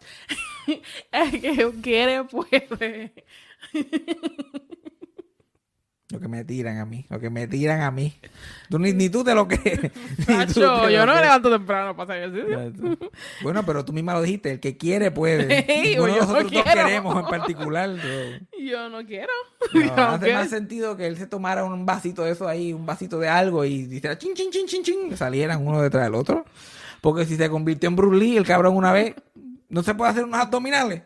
[1.12, 3.12] Es que quiere, puede.
[6.14, 8.14] Lo que me tiran a mí, lo que me tiran a mí.
[8.70, 9.56] Tú, ni, ni tú te lo tú
[10.28, 13.10] Nacho, yo no me levanto temprano para hacer ejercicio.
[13.42, 15.64] Bueno, pero tú misma lo dijiste, el que quiere puede.
[15.68, 16.84] Ey, Ninguno de yo no nosotros dos quiero.
[16.86, 17.90] queremos en particular.
[18.60, 19.32] Yo no quiero.
[19.72, 20.38] No, Yo no hace quiero.
[20.38, 23.64] más sentido que él se tomara un vasito de eso ahí, un vasito de algo
[23.64, 26.44] y dijera chin, chin, chin, chin, chin, que salieran uno detrás del otro.
[27.00, 29.16] Porque si se convirtió en Bruce Lee, el cabrón una vez,
[29.68, 31.02] no se puede hacer unos abdominales.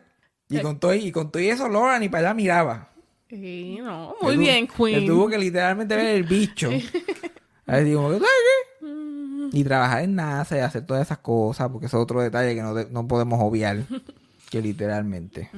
[0.49, 2.89] Y con todo, y con todo y eso, Laura ni para allá miraba.
[3.29, 5.07] Sí, no, muy Él bien, tuvo- Él Queen.
[5.07, 6.69] tuvo que literalmente ver el bicho.
[7.67, 9.49] A ver, digo, "¿Ay, qué?".
[9.51, 12.61] Y trabajar en NASA y hacer todas esas cosas, porque eso es otro detalle que
[12.61, 13.77] no, no podemos obviar.
[14.49, 15.51] Que literalmente.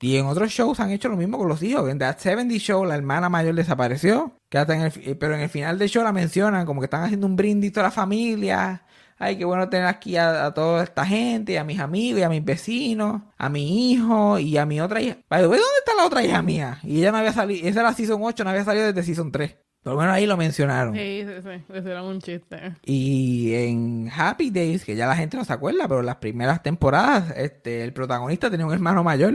[0.00, 1.88] Y en otros shows han hecho lo mismo con los hijos.
[1.88, 4.32] En That 70 Show, la hermana mayor desapareció.
[4.48, 6.86] Que hasta en el fi- pero en el final del show la mencionan, como que
[6.86, 8.82] están haciendo un brindis a la familia.
[9.18, 12.28] Ay, qué bueno tener aquí a, a toda esta gente, a mis amigos y a
[12.28, 15.18] mis vecinos, a mi hijo y a mi otra hija.
[15.28, 16.78] ¿dónde está la otra hija mía?
[16.84, 19.56] Y ella no había salido, esa era Season 8, no había salido desde Season 3.
[19.82, 20.94] Por lo menos ahí lo mencionaron.
[20.94, 21.64] Sí, sí, sí.
[21.72, 22.74] Ese era un chiste.
[22.84, 27.32] Y en Happy Days, que ya la gente no se acuerda, pero las primeras temporadas,
[27.36, 29.34] este, el protagonista tenía un hermano mayor.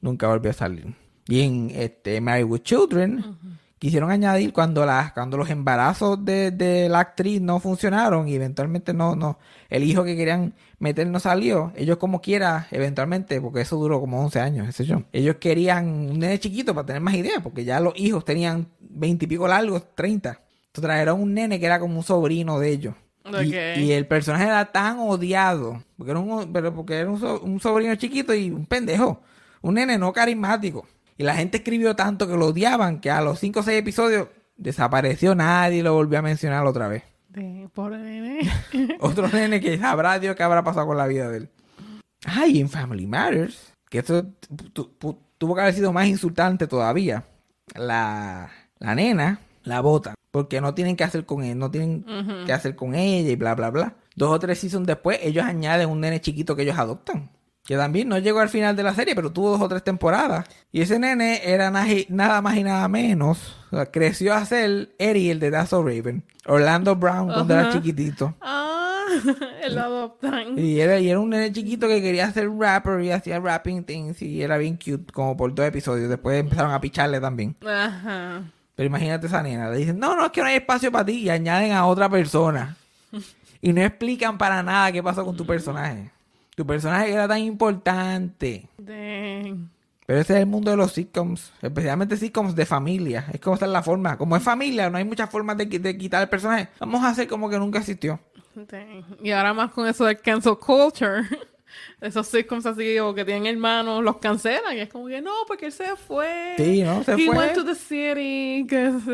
[0.00, 0.94] Nunca volvió a salir.
[1.26, 3.36] Y en este, Married with Children,
[3.80, 8.94] quisieron añadir cuando las, cuando los embarazos de, de la actriz no funcionaron y eventualmente
[8.94, 9.38] no, no,
[9.70, 14.22] el hijo que querían meter no salió, ellos como quiera, eventualmente, porque eso duró como
[14.22, 15.02] 11 años, ese show.
[15.12, 19.24] Ellos querían un nene chiquito para tener más ideas, porque ya los hijos tenían 20
[19.24, 20.40] y pico largos, 30.
[20.66, 22.94] Entonces trajeron un nene que era como un sobrino de ellos.
[23.76, 27.60] Y, el personaje era tan odiado, porque era un, pero porque era un, so- un
[27.60, 29.20] sobrino chiquito y un pendejo,
[29.62, 30.86] un nene no carismático.
[31.20, 34.28] Y la gente escribió tanto que lo odiaban que a los 5 o 6 episodios
[34.56, 37.02] desapareció, nadie lo volvió a mencionar otra vez.
[37.28, 38.40] De, pobre nene.
[39.00, 41.48] Otro nene que sabrá Dios qué habrá pasado con la vida de él.
[42.24, 44.24] Ay, en Family Matters, que esto
[44.72, 47.24] tu- tu- tuvo que haber sido más insultante todavía.
[47.74, 52.04] La, la nena la bota porque no tienen que hacer con él, no tienen
[52.46, 53.94] que hacer con ella y bla, bla, bla.
[54.16, 57.30] Dos o tres seasons después, ellos añaden un nene chiquito que ellos adoptan.
[57.70, 60.44] Que también no llegó al final de la serie, pero tuvo dos o tres temporadas.
[60.72, 63.54] Y ese nene era na- nada más y nada menos.
[63.70, 66.24] o sea, creció a ser Eddie, el de So Raven.
[66.46, 68.34] Orlando Brown, cuando era chiquitito.
[68.40, 69.04] ah,
[69.70, 70.58] lo adoptan.
[70.58, 74.20] Y era, y era un nene chiquito que quería ser rapper y hacía rapping things
[74.20, 76.08] y era bien cute, como por dos episodios.
[76.08, 77.54] Después empezaron a picharle también.
[77.64, 78.42] Ajá.
[78.74, 81.12] Pero imagínate esa nena, le dicen, no, no, es que no hay espacio para ti
[81.20, 82.76] y añaden a otra persona.
[83.62, 86.10] Y no explican para nada qué pasó con tu personaje.
[86.54, 88.68] Tu personaje era tan importante.
[88.78, 89.70] Dang.
[90.06, 93.26] Pero ese es el mundo de los sitcoms, especialmente sitcoms de familia.
[93.32, 94.18] Es como está la forma.
[94.18, 96.68] Como es familia, no hay muchas formas de, de quitar el personaje.
[96.80, 98.18] Vamos a hacer como que nunca existió.
[98.54, 99.04] Dang.
[99.22, 101.22] Y ahora más con eso del cancel culture.
[102.00, 104.76] Esos sitcoms así o que tienen hermanos, los cancelan.
[104.76, 106.54] Y es como que no, porque él se fue.
[106.56, 107.02] Sí, ¿no?
[107.04, 107.36] Se He fue.
[107.36, 108.66] went to the city.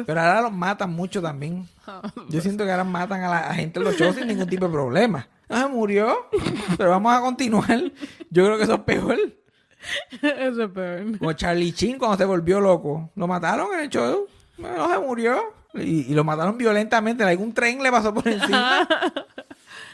[0.07, 1.69] Pero ahora los matan mucho también.
[2.29, 4.67] Yo siento que ahora matan a la a gente en los shows sin ningún tipo
[4.67, 5.29] de problema.
[5.49, 6.29] Ah, murió.
[6.77, 7.81] Pero vamos a continuar.
[8.31, 9.19] Yo creo que eso es peor.
[10.23, 11.19] Eso es peor.
[11.19, 13.11] Como Charlie Chin cuando se volvió loco.
[13.15, 14.27] Lo mataron en el show.
[14.59, 15.41] No se murió.
[15.75, 17.23] Y, y lo mataron violentamente.
[17.23, 18.89] Algún tren le pasó por encima.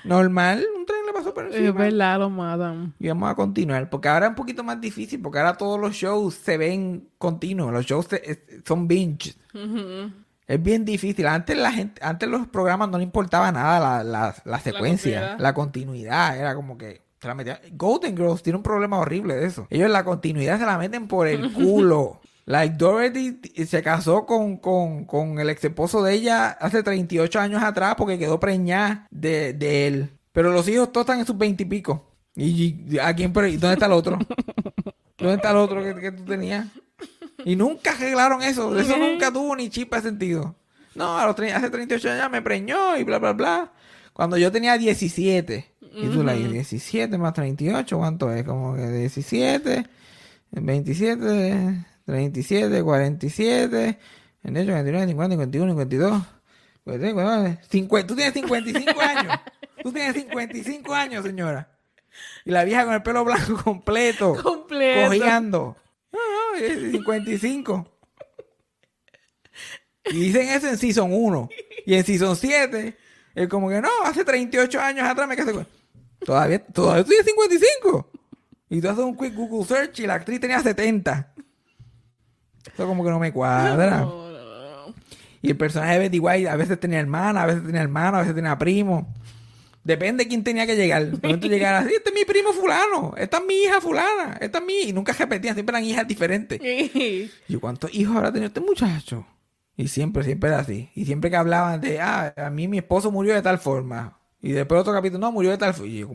[0.05, 1.73] Normal, un tren le pasó por Es encima.
[1.85, 2.95] verdad, lo matan.
[2.99, 5.93] Y vamos a continuar, porque ahora es un poquito más difícil, porque ahora todos los
[5.95, 9.35] shows se ven continuos, los shows se- es- son binge.
[10.47, 11.27] Es bien difícil.
[11.27, 15.55] Antes la gente, antes los programas no le importaba nada la, la, la secuencia, la
[15.55, 16.11] continuidad.
[16.33, 16.39] continuidad.
[16.39, 19.67] Era como que se la metían- Golden Girls tiene un problema horrible de eso.
[19.71, 22.21] Ellos la continuidad se la meten por el culo.
[22.45, 27.63] Like Dorothy se casó con, con, con el ex esposo de ella hace 38 años
[27.63, 30.11] atrás porque quedó preñada de, de él.
[30.33, 32.09] Pero los hijos todos están en sus 20 y pico.
[32.35, 33.33] ¿Y, y a quién?
[33.33, 34.19] pero- ¿y ¿Dónde está el otro?
[35.19, 36.67] ¿Dónde está el otro que, que tú tenías?
[37.45, 38.77] Y nunca arreglaron eso.
[38.77, 40.55] Eso nunca tuvo ni chispa de sentido.
[40.95, 43.73] No, a los hace 38 años me preñó y bla, bla, bla.
[44.13, 45.67] Cuando yo tenía 17.
[45.95, 48.45] Y tú la 17 más 38, ¿cuánto es?
[48.45, 49.87] Como que 17,
[50.53, 53.99] 27, 37, 47,
[54.43, 56.23] 28, 29, 50, 51, 52.
[56.85, 58.07] 53, 54, 50.
[58.07, 59.41] Tú tienes 55 años.
[59.83, 61.69] Tú tienes 55 años, señora.
[62.45, 64.37] Y la vieja con el pelo blanco completo.
[64.43, 65.09] Completo.
[65.09, 65.77] Cojeando.
[66.13, 67.89] No, no, es 55.
[70.07, 71.49] Y dicen eso en Season 1.
[71.87, 72.97] Y en Season 7,
[73.35, 75.67] es como que no, hace 38 años atrás me casé con...
[76.25, 78.11] Todavía, todavía estoy en 55.
[78.71, 81.32] Y tú haces un quick Google search y la actriz tenía 70.
[82.67, 84.01] Eso como que no me cuadra.
[84.07, 84.95] No, no, no.
[85.43, 88.21] Y el personaje de Betty White a veces tenía hermana, a veces tenía hermano, a
[88.21, 89.13] veces tenía primo.
[89.85, 91.07] Depende de quién tenía que llegar.
[91.07, 94.59] De momento llegara así, este es mi primo fulano, esta es mi hija fulana, esta
[94.59, 94.81] es mi...
[94.83, 96.61] Y nunca repetían, siempre eran hijas diferentes.
[96.63, 99.27] Y ¿cuántos hijos habrá tenido este muchacho?
[99.77, 100.91] Y siempre, siempre era así.
[100.95, 104.19] Y siempre que hablaban de, ah, a mí mi esposo murió de tal forma.
[104.41, 105.91] Y después otro capítulo, no, murió de tal forma.
[105.91, 106.11] Y yo,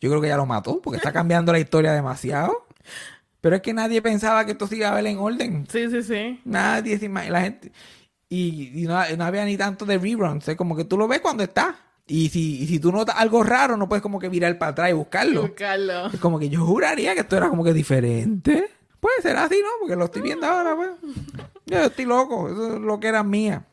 [0.00, 2.66] yo creo que ya lo mató, porque está cambiando la historia demasiado.
[3.40, 5.66] Pero es que nadie pensaba que esto se iba a ver en orden.
[5.70, 6.40] Sí, sí, sí.
[6.44, 7.32] Nadie se imagina.
[7.32, 7.72] La gente.
[8.28, 10.46] Y, y no, no había ni tanto de reruns.
[10.48, 11.74] Es como que tú lo ves cuando está.
[12.06, 14.90] Y si, y si tú notas algo raro, no puedes como que virar para atrás
[14.90, 15.42] y buscarlo.
[15.42, 16.06] Buscarlo.
[16.06, 18.68] Es como que yo juraría que esto era como que diferente.
[18.98, 19.68] Puede ser así, ¿no?
[19.80, 20.90] Porque lo estoy viendo ahora, pues.
[21.66, 22.48] Yo estoy loco.
[22.48, 23.64] Eso es lo que era mía.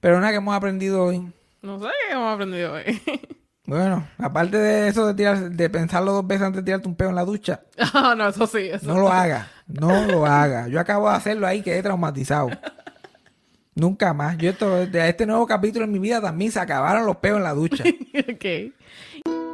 [0.00, 1.26] Pero nada que hemos aprendido hoy.
[1.62, 2.84] No sé qué hemos aprendido hoy.
[3.66, 7.08] Bueno, aparte de eso de tirar, de pensarlo dos veces antes de tirarte un peo
[7.08, 8.58] en la ducha, Ah, no, eso sí.
[8.72, 8.86] Eso.
[8.86, 9.48] no lo haga.
[9.66, 10.68] No lo haga.
[10.68, 12.48] Yo acabo de hacerlo ahí, quedé traumatizado.
[13.74, 14.38] Nunca más.
[14.38, 17.42] Yo esto, de este nuevo capítulo en mi vida también se acabaron los peos en
[17.42, 17.84] la ducha.
[18.32, 19.45] ok.